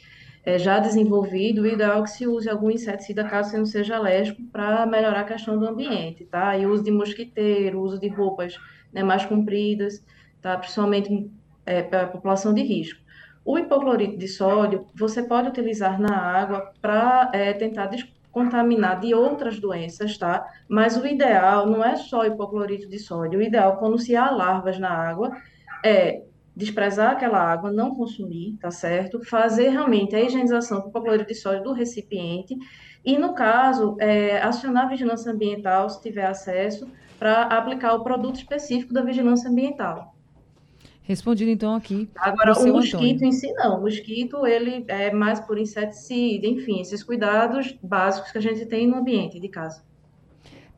é, 0.44 0.60
já 0.60 0.78
desenvolvido, 0.78 1.62
o 1.62 1.66
ideal 1.66 1.98
é 1.98 2.02
que 2.04 2.10
se 2.10 2.24
use 2.24 2.48
algum 2.48 2.70
inseticida 2.70 3.24
caso 3.24 3.50
você 3.50 3.58
não 3.58 3.66
seja 3.66 3.96
alérgico 3.96 4.40
para 4.52 4.86
melhorar 4.86 5.22
a 5.22 5.24
questão 5.24 5.58
do 5.58 5.66
ambiente, 5.66 6.24
tá? 6.26 6.56
E 6.56 6.64
uso 6.66 6.84
de 6.84 6.92
mosquiteiro, 6.92 7.80
uso 7.80 7.98
de 7.98 8.06
roupas 8.06 8.56
né, 8.92 9.02
mais 9.02 9.26
compridas, 9.26 10.06
tá? 10.40 10.56
Principalmente 10.56 11.28
é, 11.66 11.82
para 11.82 12.02
a 12.02 12.06
população 12.06 12.54
de 12.54 12.62
risco. 12.62 13.00
O 13.44 13.58
hipoclorito 13.58 14.16
de 14.16 14.28
sódio 14.28 14.86
você 14.94 15.20
pode 15.20 15.48
utilizar 15.48 16.00
na 16.00 16.16
água 16.16 16.72
para 16.80 17.28
é, 17.34 17.52
tentar 17.54 17.86
contaminar 18.30 19.00
de 19.00 19.14
outras 19.14 19.58
doenças, 19.58 20.16
tá? 20.16 20.46
Mas 20.68 20.96
o 20.96 21.06
ideal 21.06 21.66
não 21.66 21.84
é 21.84 21.96
só 21.96 22.24
hipoclorito 22.24 22.88
de 22.88 22.98
sódio. 22.98 23.38
O 23.38 23.42
ideal, 23.42 23.76
quando 23.76 23.98
se 23.98 24.14
há 24.14 24.30
larvas 24.30 24.78
na 24.78 24.90
água, 24.90 25.36
é 25.84 26.22
desprezar 26.54 27.12
aquela 27.12 27.38
água, 27.38 27.72
não 27.72 27.94
consumir, 27.94 28.56
tá 28.60 28.70
certo? 28.70 29.24
Fazer 29.24 29.70
realmente 29.70 30.14
a 30.14 30.20
higienização 30.20 30.80
com 30.80 30.88
hipoclorito 30.88 31.28
de 31.28 31.34
sódio 31.34 31.62
do 31.62 31.72
recipiente 31.72 32.56
e, 33.04 33.16
no 33.18 33.34
caso, 33.34 33.96
é, 33.98 34.40
acionar 34.42 34.84
a 34.84 34.88
vigilância 34.88 35.32
ambiental, 35.32 35.88
se 35.88 36.02
tiver 36.02 36.26
acesso, 36.26 36.88
para 37.18 37.42
aplicar 37.42 37.94
o 37.94 38.02
produto 38.02 38.36
específico 38.36 38.92
da 38.92 39.02
vigilância 39.02 39.50
ambiental. 39.50 40.14
Respondido 41.10 41.50
então 41.50 41.74
aqui. 41.74 42.08
Agora, 42.16 42.52
o 42.52 42.72
mosquito 42.72 42.94
Antônio. 42.96 43.24
em 43.24 43.32
si 43.32 43.52
não. 43.54 43.78
O 43.78 43.80
mosquito, 43.80 44.46
ele 44.46 44.84
é 44.86 45.10
mais 45.10 45.40
por 45.40 45.58
inseticida, 45.58 46.46
enfim, 46.46 46.80
esses 46.80 47.02
cuidados 47.02 47.76
básicos 47.82 48.30
que 48.30 48.38
a 48.38 48.40
gente 48.40 48.64
tem 48.66 48.86
no 48.86 48.94
ambiente 48.94 49.40
de 49.40 49.48
casa. 49.48 49.82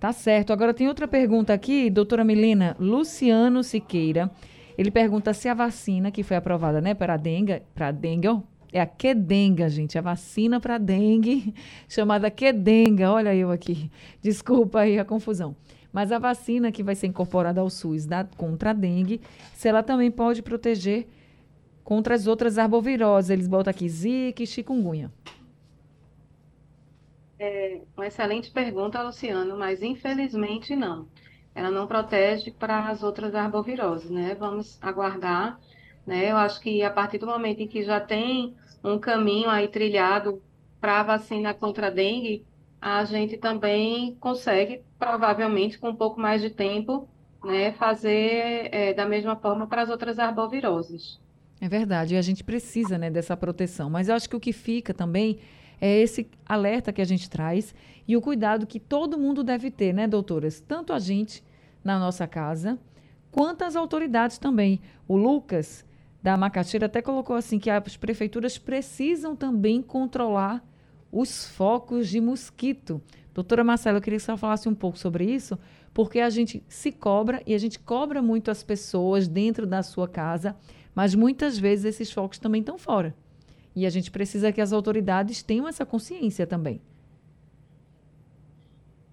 Tá 0.01 0.11
certo. 0.11 0.51
Agora 0.51 0.73
tem 0.73 0.89
outra 0.89 1.07
pergunta 1.07 1.53
aqui, 1.53 1.91
doutora 1.91 2.25
Milena. 2.25 2.75
Luciano 2.81 3.63
Siqueira. 3.63 4.31
Ele 4.79 4.91
pergunta 4.91 5.35
se 5.35 5.51
a 5.51 5.55
vacina 5.55 6.11
que 6.11 6.23
foi 6.23 6.39
aprovada, 6.39 6.81
né, 6.81 6.95
para 6.95 7.13
a 7.13 7.17
dengue, 7.19 7.61
para 7.75 7.89
a 7.89 7.93
dengue, 7.93 8.29
ó, 8.29 8.41
é 8.73 8.81
a 8.81 8.87
Quedenga, 8.87 9.69
gente, 9.69 9.99
a 9.99 10.01
vacina 10.01 10.59
para 10.59 10.79
dengue, 10.79 11.53
chamada 11.87 12.31
Quedenga. 12.31 13.13
Olha 13.13 13.35
eu 13.35 13.51
aqui. 13.51 13.91
Desculpa 14.23 14.81
aí 14.81 14.99
a 14.99 15.05
confusão. 15.05 15.55
Mas 15.93 16.11
a 16.11 16.19
vacina 16.19 16.73
que 16.73 16.83
vai 16.83 16.95
ser 16.95 17.07
incorporada 17.09 17.61
ao 17.61 17.69
SUS 17.69 18.07
da, 18.07 18.25
contra 18.25 18.71
a 18.71 18.73
dengue, 18.73 19.21
se 19.55 19.69
ela 19.69 19.83
também 19.83 20.11
pode 20.11 20.43
proteger 20.43 21.07
contra 21.85 22.15
as 22.15 22.27
outras 22.27 22.59
arboviroses. 22.59 23.31
Eles 23.31 23.47
botam 23.47 23.71
aqui 23.71 23.89
zika 23.89 24.43
e 24.43 24.47
chikungunya. 24.47 25.11
É 27.39 27.83
uma 27.97 28.07
excelente 28.07 28.51
pergunta, 28.51 29.03
Luciano, 29.03 29.59
mas 29.59 29.83
infelizmente 29.83 30.75
não. 30.77 31.09
Ela 31.55 31.71
não 31.71 31.87
protege 31.87 32.51
para 32.53 32.89
as 32.89 33.03
outras 33.03 33.35
arboviroses, 33.35 34.11
né? 34.11 34.35
Vamos 34.35 34.79
aguardar, 34.81 35.61
né? 36.07 36.31
Eu 36.31 36.37
acho 36.37 36.61
que 36.61 36.83
a 36.83 36.91
partir 36.91 37.19
do 37.19 37.27
momento 37.27 37.61
em 37.61 37.69
que 37.69 37.83
já 37.83 38.01
tem 38.01 38.55
um 38.83 38.99
caminho 38.99 39.51
aí 39.51 39.69
trilhado 39.69 40.43
para 40.81 41.01
a 41.01 41.03
vacina 41.03 41.53
contra 41.53 41.89
a 41.89 41.91
dengue, 41.91 42.47
a 42.83 43.05
gente 43.05 43.37
também 43.37 44.17
consegue, 44.19 44.83
provavelmente 44.99 45.79
com 45.79 45.91
um 45.91 45.95
pouco 45.95 46.21
mais 46.21 46.43
de 46.43 46.51
tempo, 46.51 47.09
né, 47.45 47.71
fazer 47.75 48.69
é, 48.75 48.93
da 48.93 49.07
mesma 49.07 49.37
forma 49.37 49.69
para 49.69 49.83
as 49.83 49.89
outras 49.89 50.19
arboviroses. 50.19 51.21
É 51.61 51.69
verdade, 51.69 52.17
e 52.17 52.19
a 52.19 52.23
gente 52.23 52.43
precisa 52.43 52.99
né, 52.99 53.09
dessa 53.09 53.37
proteção. 53.37 53.89
Mas 53.89 54.09
eu 54.09 54.17
acho 54.17 54.29
que 54.29 54.35
o 54.35 54.41
que 54.41 54.53
fica 54.53 54.93
também 54.93 55.39
é 55.81 56.01
esse 56.01 56.29
alerta 56.45 56.93
que 56.93 57.01
a 57.01 57.05
gente 57.05 57.31
traz 57.31 57.73
e 58.07 58.17
o 58.17 58.21
cuidado 58.21 58.67
que 58.67 58.81
todo 58.81 59.17
mundo 59.17 59.45
deve 59.45 59.71
ter, 59.71 59.93
né, 59.93 60.09
doutoras? 60.09 60.59
Tanto 60.59 60.93
a 60.93 60.99
gente 60.99 61.45
na 61.85 62.01
nossa 62.01 62.27
casa, 62.27 62.77
quanto 63.31 63.63
as 63.63 63.77
autoridades 63.77 64.39
também. 64.39 64.81
O 65.07 65.17
Lucas, 65.17 65.85
da 66.21 66.37
Macaxeira, 66.37 66.87
até 66.87 67.01
colocou 67.01 67.37
assim 67.37 67.61
que 67.61 67.71
as 67.71 67.97
prefeituras 67.97 68.59
precisam 68.59 69.37
também 69.37 69.81
controlar 69.81 70.65
os 71.13 71.47
focos 71.47 72.09
de 72.09 72.21
mosquito. 72.21 73.03
Doutora 73.35 73.63
Marcela, 73.63 73.99
eu 73.99 74.03
queria 74.03 74.19
que 74.19 74.25
você 74.25 74.37
falasse 74.37 74.69
um 74.69 74.75
pouco 74.75 74.99
sobre 74.99 75.25
isso, 75.25 75.59
porque 75.93 76.21
a 76.21 76.31
gente 76.31 76.65
se 76.69 76.91
cobra 76.91 77.43
e 77.47 77.55
a 77.55 77.59
gente 77.59 77.79
cobra 77.79 78.23
muito 78.23 78.51
as 78.51 78.63
pessoas 78.63 79.29
dentro 79.29 79.67
da 79.67 79.83
sua 79.83 80.09
casa, 80.09 80.57
mas 80.95 81.15
muitas 81.15 81.59
vezes 81.59 81.85
esses 81.85 82.11
focos 82.11 82.39
também 82.39 82.61
estão 82.61 82.79
fora. 82.79 83.15
E 83.77 83.87
a 83.87 83.91
gente 83.91 84.11
precisa 84.11 84.53
que 84.53 84.61
as 84.61 84.73
autoridades 84.73 85.43
tenham 85.43 85.69
essa 85.69 85.85
consciência 85.85 86.47
também. 86.47 86.81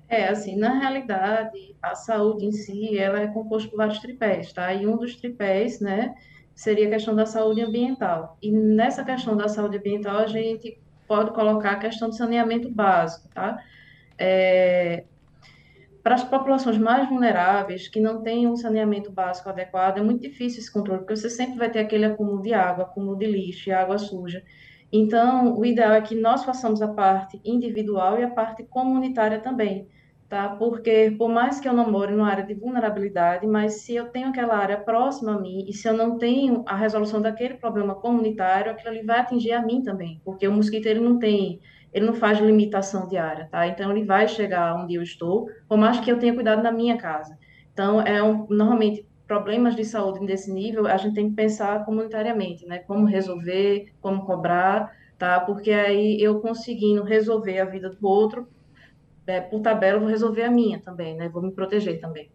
É, 0.08 0.28
assim, 0.28 0.56
na 0.56 0.80
realidade, 0.80 1.76
a 1.82 1.94
saúde 1.94 2.46
em 2.46 2.52
si, 2.52 2.98
ela 2.98 3.20
é 3.20 3.28
composta 3.28 3.70
por 3.70 3.78
vários 3.78 4.00
tripés, 4.00 4.52
tá? 4.52 4.74
E 4.74 4.88
um 4.88 4.98
dos 4.98 5.16
tripés, 5.16 5.80
né, 5.80 6.16
seria 6.56 6.88
a 6.88 6.90
questão 6.90 7.16
da 7.16 7.28
saúde 7.28 7.62
ambiental. 7.62 8.38
E 8.42 8.52
nessa 8.52 9.04
questão 9.04 9.38
da 9.38 9.48
saúde 9.48 9.78
ambiental, 9.78 10.18
a 10.18 10.28
gente 10.28 10.80
pode 11.10 11.32
colocar 11.32 11.72
a 11.72 11.80
questão 11.80 12.08
do 12.08 12.16
saneamento 12.16 12.70
básico, 12.70 13.28
tá? 13.34 13.62
É, 14.18 15.04
para 16.04 16.16
as 16.16 16.24
populações 16.24 16.78
mais 16.78 17.10
vulneráveis, 17.10 17.88
que 17.88 18.00
não 18.00 18.22
têm 18.22 18.48
um 18.48 18.56
saneamento 18.56 19.12
básico 19.12 19.50
adequado, 19.50 19.98
é 19.98 20.02
muito 20.02 20.22
difícil 20.22 20.60
esse 20.60 20.72
controle, 20.72 21.00
porque 21.00 21.16
você 21.16 21.30
sempre 21.30 21.58
vai 21.58 21.70
ter 21.70 21.80
aquele 21.80 22.06
acúmulo 22.06 22.42
de 22.42 22.54
água, 22.54 22.84
acúmulo 22.84 23.18
de 23.18 23.26
lixo 23.26 23.70
e 23.70 23.74
água 23.74 23.98
suja. 23.98 24.44
Então, 24.92 25.58
o 25.58 25.66
ideal 25.66 25.94
é 25.94 26.02
que 26.02 26.16
nós 26.16 26.46
façamos 26.46 26.82
a 26.82 26.88
parte 26.88 27.42
individual 27.44 28.20
e 28.20 28.24
a 28.24 28.30
parte 28.30 28.64
comunitária 28.64 29.40
também 29.40 29.88
tá? 30.30 30.48
Porque 30.50 31.16
por 31.18 31.28
mais 31.28 31.60
que 31.60 31.68
eu 31.68 31.74
não 31.74 31.92
more 31.92 32.12
numa 32.12 32.30
área 32.30 32.46
de 32.46 32.54
vulnerabilidade, 32.54 33.48
mas 33.48 33.82
se 33.82 33.96
eu 33.96 34.10
tenho 34.10 34.30
aquela 34.30 34.56
área 34.56 34.78
próxima 34.78 35.34
a 35.34 35.42
mim 35.42 35.66
e 35.68 35.74
se 35.74 35.90
eu 35.90 35.94
não 35.94 36.20
tenho 36.20 36.64
a 36.68 36.76
resolução 36.76 37.20
daquele 37.20 37.56
problema 37.56 37.96
comunitário, 37.96 38.72
aquilo 38.72 38.90
ali 38.90 39.04
vai 39.04 39.20
atingir 39.20 39.54
a 39.54 39.62
mim 39.62 39.82
também, 39.82 40.22
porque 40.24 40.48
o 40.48 40.52
mosquito 40.52 40.86
ele 40.86 41.00
não 41.00 41.18
tem, 41.18 41.60
ele 41.92 42.06
não 42.06 42.14
faz 42.14 42.40
limitação 42.40 43.08
de 43.08 43.18
área, 43.18 43.48
tá? 43.52 43.68
Então 43.68 43.90
ele 43.92 44.06
vai 44.06 44.28
chegar 44.28 44.76
onde 44.76 44.94
eu 44.94 45.02
estou, 45.02 45.50
por 45.68 45.78
mais 45.80 46.00
que 46.00 46.12
eu 46.12 46.20
tenha 46.20 46.36
cuidado 46.36 46.62
na 46.62 46.72
minha 46.72 46.96
casa. 46.96 47.36
Então 47.74 48.00
é 48.00 48.22
um, 48.22 48.46
normalmente 48.50 49.08
problemas 49.28 49.76
de 49.76 49.84
saúde 49.84 50.26
desse 50.26 50.52
nível, 50.52 50.86
a 50.88 50.98
gente 50.98 51.16
tem 51.16 51.30
que 51.30 51.36
pensar 51.36 51.86
comunitariamente, 51.86 52.66
né? 52.68 52.80
Como 52.80 53.06
resolver, 53.06 53.92
como 54.02 54.26
cobrar, 54.26 54.92
tá? 55.18 55.40
Porque 55.40 55.72
aí 55.72 56.22
eu 56.22 56.40
conseguindo 56.40 57.04
resolver 57.04 57.60
a 57.60 57.66
vida 57.66 57.90
do 57.90 58.08
outro, 58.08 58.48
é, 59.30 59.42
por 59.42 59.62
tabela, 59.62 59.98
eu 59.98 60.02
vou 60.02 60.10
resolver 60.10 60.44
a 60.44 60.52
minha 60.52 60.80
também, 60.80 61.16
né? 61.16 61.30
Vou 61.30 61.42
me 61.42 61.52
proteger 61.52 62.00
também. 62.00 62.30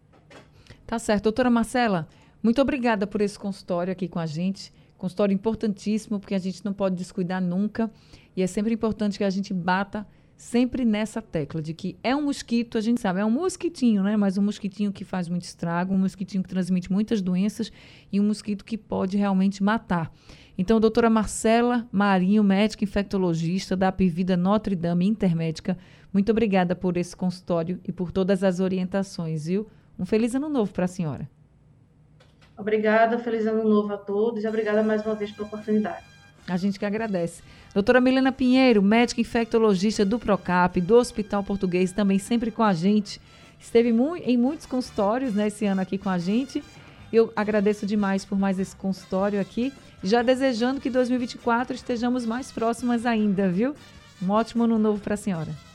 Tá 0.87 0.97
certo. 0.97 1.23
Doutora 1.23 1.49
Marcela, 1.49 2.07
muito 2.41 2.61
obrigada 2.61 3.05
por 3.05 3.21
esse 3.21 3.37
consultório 3.37 3.91
aqui 3.91 4.07
com 4.07 4.19
a 4.19 4.25
gente. 4.25 4.73
Consultório 4.97 5.33
importantíssimo, 5.33 6.19
porque 6.19 6.35
a 6.35 6.39
gente 6.39 6.63
não 6.63 6.71
pode 6.71 6.95
descuidar 6.95 7.41
nunca. 7.41 7.91
E 8.35 8.41
é 8.41 8.47
sempre 8.47 8.73
importante 8.73 9.17
que 9.17 9.23
a 9.23 9.29
gente 9.29 9.53
bata 9.53 10.07
sempre 10.37 10.83
nessa 10.83 11.21
tecla 11.21 11.61
de 11.61 11.73
que 11.73 11.97
é 12.03 12.15
um 12.15 12.23
mosquito, 12.23 12.77
a 12.77 12.81
gente 12.81 12.99
sabe, 12.99 13.21
é 13.21 13.25
um 13.25 13.31
mosquitinho, 13.31 14.03
né? 14.03 14.17
Mas 14.17 14.37
um 14.37 14.41
mosquitinho 14.41 14.91
que 14.91 15.03
faz 15.03 15.29
muito 15.29 15.43
estrago, 15.43 15.93
um 15.93 15.97
mosquitinho 15.97 16.43
que 16.43 16.49
transmite 16.49 16.91
muitas 16.91 17.21
doenças 17.21 17.71
e 18.11 18.19
um 18.19 18.27
mosquito 18.27 18.65
que 18.65 18.77
pode 18.77 19.17
realmente 19.17 19.63
matar. 19.63 20.11
Então, 20.57 20.79
doutora 20.79 21.09
Marcela 21.09 21.87
Marinho, 21.91 22.43
médica 22.43 22.83
infectologista 22.83 23.75
da 23.75 23.89
Apivida 23.89 24.37
Notre 24.37 24.75
Dame 24.75 25.05
Intermédica, 25.05 25.77
muito 26.15 26.31
obrigada 26.31 26.73
por 26.77 26.95
esse 26.95 27.13
consultório 27.13 27.77
e 27.83 27.91
por 27.91 28.09
todas 28.09 28.41
as 28.41 28.61
orientações, 28.61 29.47
viu? 29.47 29.67
Um 29.99 30.05
feliz 30.05 30.33
ano 30.33 30.47
novo 30.47 30.71
para 30.71 30.85
a 30.85 30.87
senhora. 30.87 31.29
Obrigada, 32.57 33.19
feliz 33.19 33.45
ano 33.45 33.67
novo 33.67 33.93
a 33.93 33.97
todos 33.97 34.41
e 34.41 34.47
obrigada 34.47 34.81
mais 34.81 35.05
uma 35.05 35.13
vez 35.13 35.29
pela 35.29 35.45
oportunidade. 35.45 36.05
A 36.47 36.55
gente 36.55 36.79
que 36.79 36.85
agradece. 36.85 37.43
Doutora 37.73 37.99
Milena 37.99 38.31
Pinheiro, 38.31 38.81
médica 38.81 39.19
infectologista 39.19 40.05
do 40.05 40.17
Procap, 40.17 40.79
do 40.79 40.95
Hospital 40.95 41.43
Português, 41.43 41.91
também 41.91 42.17
sempre 42.17 42.49
com 42.49 42.63
a 42.63 42.71
gente. 42.71 43.19
Esteve 43.59 43.89
em 43.89 44.37
muitos 44.37 44.65
consultórios 44.65 45.33
né, 45.33 45.47
esse 45.47 45.65
ano 45.65 45.81
aqui 45.81 45.97
com 45.97 46.07
a 46.07 46.17
gente. 46.17 46.63
Eu 47.11 47.33
agradeço 47.35 47.85
demais 47.85 48.23
por 48.23 48.39
mais 48.39 48.57
esse 48.57 48.73
consultório 48.73 49.41
aqui. 49.41 49.73
Já 50.01 50.21
desejando 50.21 50.79
que 50.79 50.89
2024 50.89 51.75
estejamos 51.75 52.25
mais 52.25 52.53
próximas 52.53 53.05
ainda, 53.05 53.49
viu? 53.49 53.75
Um 54.23 54.29
ótimo 54.29 54.63
ano 54.63 54.79
novo 54.79 55.01
para 55.01 55.15
a 55.15 55.17
senhora. 55.17 55.74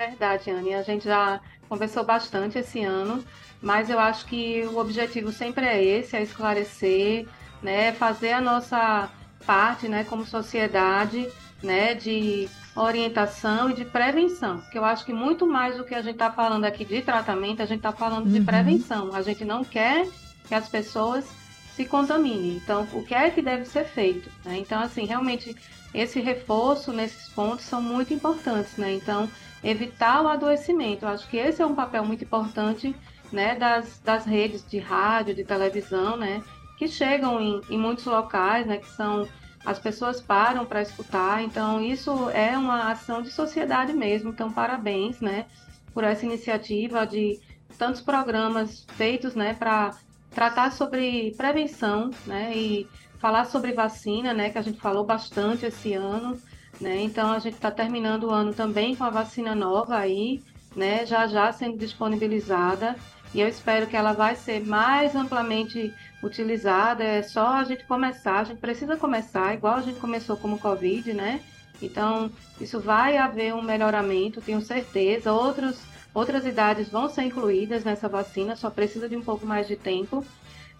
Verdade, 0.00 0.50
Anne. 0.50 0.74
A 0.74 0.82
gente 0.82 1.04
já 1.04 1.40
conversou 1.68 2.02
bastante 2.02 2.58
esse 2.58 2.82
ano, 2.82 3.22
mas 3.60 3.90
eu 3.90 3.98
acho 3.98 4.24
que 4.24 4.62
o 4.72 4.78
objetivo 4.78 5.30
sempre 5.30 5.66
é 5.66 5.84
esse, 5.84 6.16
é 6.16 6.22
esclarecer, 6.22 7.28
né, 7.62 7.92
fazer 7.92 8.32
a 8.32 8.40
nossa 8.40 9.10
parte, 9.44 9.88
né, 9.88 10.02
como 10.04 10.24
sociedade, 10.24 11.28
né, 11.62 11.94
de 11.94 12.48
orientação 12.74 13.68
e 13.68 13.74
de 13.74 13.84
prevenção, 13.84 14.62
que 14.72 14.78
eu 14.78 14.86
acho 14.86 15.04
que 15.04 15.12
muito 15.12 15.46
mais 15.46 15.76
do 15.76 15.84
que 15.84 15.94
a 15.94 16.00
gente 16.00 16.14
está 16.14 16.32
falando 16.32 16.64
aqui 16.64 16.82
de 16.82 17.02
tratamento, 17.02 17.60
a 17.60 17.66
gente 17.66 17.80
está 17.80 17.92
falando 17.92 18.24
uhum. 18.24 18.32
de 18.32 18.40
prevenção. 18.40 19.14
A 19.14 19.20
gente 19.20 19.44
não 19.44 19.62
quer 19.62 20.08
que 20.48 20.54
as 20.54 20.66
pessoas 20.66 21.28
se 21.76 21.84
contaminem. 21.84 22.56
Então, 22.56 22.88
o 22.94 23.02
que 23.02 23.14
é 23.14 23.28
que 23.28 23.42
deve 23.42 23.66
ser 23.66 23.84
feito? 23.84 24.30
Né? 24.46 24.56
Então, 24.56 24.80
assim, 24.80 25.04
realmente 25.04 25.54
esse 25.92 26.20
reforço 26.20 26.90
nesses 26.90 27.28
pontos 27.28 27.66
são 27.66 27.82
muito 27.82 28.14
importantes, 28.14 28.76
né? 28.78 28.94
Então, 28.94 29.28
evitar 29.62 30.22
o 30.22 30.28
adoecimento. 30.28 31.04
Eu 31.04 31.10
acho 31.10 31.28
que 31.28 31.36
esse 31.36 31.60
é 31.60 31.66
um 31.66 31.74
papel 31.74 32.04
muito 32.04 32.24
importante 32.24 32.94
né, 33.32 33.54
das, 33.54 34.00
das 34.00 34.24
redes 34.24 34.66
de 34.66 34.78
rádio, 34.78 35.34
de 35.34 35.44
televisão, 35.44 36.16
né, 36.16 36.42
que 36.78 36.88
chegam 36.88 37.40
em, 37.40 37.60
em 37.70 37.78
muitos 37.78 38.04
locais, 38.04 38.66
né, 38.66 38.78
que 38.78 38.88
são 38.88 39.28
as 39.64 39.78
pessoas 39.78 40.20
param 40.20 40.64
para 40.64 40.82
escutar. 40.82 41.42
Então 41.42 41.80
isso 41.80 42.30
é 42.30 42.56
uma 42.56 42.90
ação 42.90 43.22
de 43.22 43.30
sociedade 43.30 43.92
mesmo. 43.92 44.30
Então 44.30 44.50
parabéns, 44.50 45.20
né, 45.20 45.46
por 45.92 46.04
essa 46.04 46.24
iniciativa 46.24 47.06
de 47.06 47.38
tantos 47.78 48.00
programas 48.00 48.86
feitos, 48.96 49.34
né, 49.34 49.54
para 49.54 49.94
tratar 50.30 50.72
sobre 50.72 51.34
prevenção, 51.36 52.10
né, 52.26 52.52
e 52.54 52.88
falar 53.18 53.44
sobre 53.44 53.72
vacina, 53.72 54.32
né, 54.32 54.50
que 54.50 54.58
a 54.58 54.62
gente 54.62 54.80
falou 54.80 55.04
bastante 55.04 55.66
esse 55.66 55.92
ano. 55.92 56.40
Né? 56.80 57.02
Então 57.02 57.32
a 57.32 57.38
gente 57.38 57.54
está 57.54 57.70
terminando 57.70 58.24
o 58.24 58.30
ano 58.30 58.54
também 58.54 58.96
com 58.96 59.04
a 59.04 59.10
vacina 59.10 59.54
nova 59.54 59.96
aí, 59.96 60.42
né? 60.74 61.04
Já 61.04 61.26
já 61.26 61.52
sendo 61.52 61.76
disponibilizada 61.76 62.96
e 63.34 63.40
eu 63.40 63.48
espero 63.48 63.86
que 63.86 63.96
ela 63.96 64.12
vai 64.12 64.34
ser 64.34 64.64
mais 64.64 65.14
amplamente 65.14 65.92
utilizada. 66.22 67.04
É 67.04 67.22
só 67.22 67.48
a 67.48 67.64
gente 67.64 67.84
começar, 67.84 68.40
a 68.40 68.44
gente 68.44 68.58
precisa 68.58 68.96
começar, 68.96 69.54
igual 69.54 69.74
a 69.74 69.82
gente 69.82 70.00
começou 70.00 70.36
como 70.36 70.58
Covid, 70.58 71.12
né? 71.12 71.40
Então, 71.82 72.30
isso 72.60 72.78
vai 72.80 73.16
haver 73.16 73.54
um 73.54 73.62
melhoramento, 73.62 74.40
tenho 74.40 74.60
certeza. 74.60 75.32
Outros, 75.32 75.80
outras 76.12 76.44
idades 76.44 76.88
vão 76.88 77.08
ser 77.08 77.22
incluídas 77.22 77.84
nessa 77.84 78.08
vacina, 78.08 78.56
só 78.56 78.68
precisa 78.68 79.08
de 79.08 79.16
um 79.16 79.22
pouco 79.22 79.46
mais 79.46 79.66
de 79.68 79.76
tempo. 79.76 80.24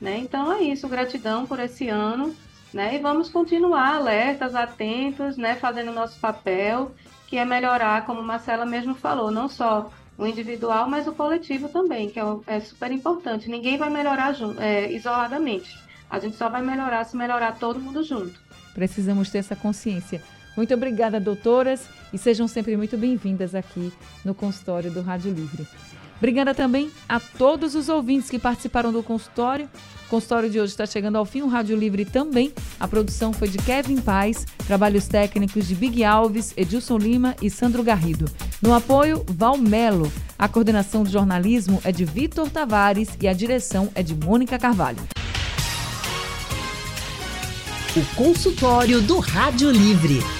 Né? 0.01 0.17
Então 0.17 0.51
é 0.51 0.63
isso, 0.63 0.89
gratidão 0.89 1.47
por 1.47 1.61
esse 1.61 1.89
ano 1.89 2.35
né? 2.73 2.97
E 2.97 2.99
vamos 2.99 3.29
continuar 3.29 3.97
alertas, 3.97 4.55
atentos, 4.55 5.37
né? 5.37 5.57
Fazendo 5.57 5.91
o 5.91 5.95
nosso 5.95 6.19
papel, 6.19 6.93
que 7.27 7.37
é 7.37 7.45
melhorar, 7.45 8.05
como 8.07 8.23
Marcela 8.23 8.67
mesmo 8.67 8.95
falou, 8.95 9.31
não 9.31 9.49
só 9.49 9.91
o 10.17 10.27
individual, 10.27 10.89
mas 10.89 11.07
o 11.07 11.13
coletivo 11.13 11.69
também, 11.69 12.11
que 12.11 12.21
é, 12.21 12.25
é 12.47 12.61
super 12.61 12.93
importante. 12.93 13.49
Ninguém 13.49 13.79
vai 13.79 13.89
melhorar 13.89 14.35
é, 14.59 14.93
isoladamente. 14.93 15.79
A 16.11 16.19
gente 16.19 16.37
só 16.37 16.49
vai 16.49 16.61
melhorar 16.61 17.05
se 17.05 17.17
melhorar 17.17 17.53
todo 17.59 17.81
mundo 17.81 18.03
junto. 18.03 18.39
Precisamos 18.75 19.31
ter 19.31 19.39
essa 19.39 19.57
consciência. 19.57 20.23
Muito 20.57 20.75
obrigada, 20.75 21.21
doutoras, 21.21 21.89
e 22.13 22.19
sejam 22.19 22.47
sempre 22.47 22.77
muito 22.77 22.99
bem-vindas 22.99 23.55
aqui 23.55 23.93
no 24.25 24.35
consultório 24.35 24.91
do 24.91 25.01
Rádio 25.01 25.33
Livre. 25.33 25.67
Obrigada 26.21 26.55
também 26.55 26.91
a 27.09 27.19
todos 27.19 27.75
os 27.75 27.89
ouvintes 27.89 28.31
que 28.31 28.39
participaram 28.39 28.93
do 28.93 29.03
consultório 29.03 29.69
o 30.07 30.11
consultório 30.11 30.51
de 30.51 30.59
hoje 30.59 30.73
está 30.73 30.85
chegando 30.85 31.15
ao 31.15 31.25
fim, 31.25 31.41
o 31.41 31.47
Rádio 31.47 31.77
Livre 31.77 32.05
também. 32.05 32.53
A 32.81 32.89
produção 32.89 33.33
foi 33.33 33.47
de 33.47 33.59
Kevin 33.59 34.01
Paz, 34.01 34.45
trabalhos 34.67 35.07
técnicos 35.07 35.69
de 35.69 35.75
Big 35.77 36.03
Alves, 36.03 36.53
Edilson 36.57 36.99
Lima 36.99 37.37
e 37.41 37.49
Sandro 37.49 37.85
Garrido. 37.85 38.25
No 38.61 38.75
apoio, 38.75 39.25
Val 39.29 39.57
Melo. 39.57 40.13
A 40.37 40.49
coordenação 40.49 41.05
de 41.05 41.13
jornalismo 41.13 41.81
é 41.85 41.93
de 41.93 42.05
Vitor 42.05 42.51
Tavares 42.51 43.11
e 43.23 43.29
a 43.29 43.33
direção 43.33 43.89
é 43.95 44.03
de 44.03 44.17
Mônica 44.17 44.59
Carvalho. 44.59 44.99
O 47.97 48.17
consultório 48.17 49.01
do 49.01 49.21
Rádio 49.21 49.71
Livre. 49.71 50.40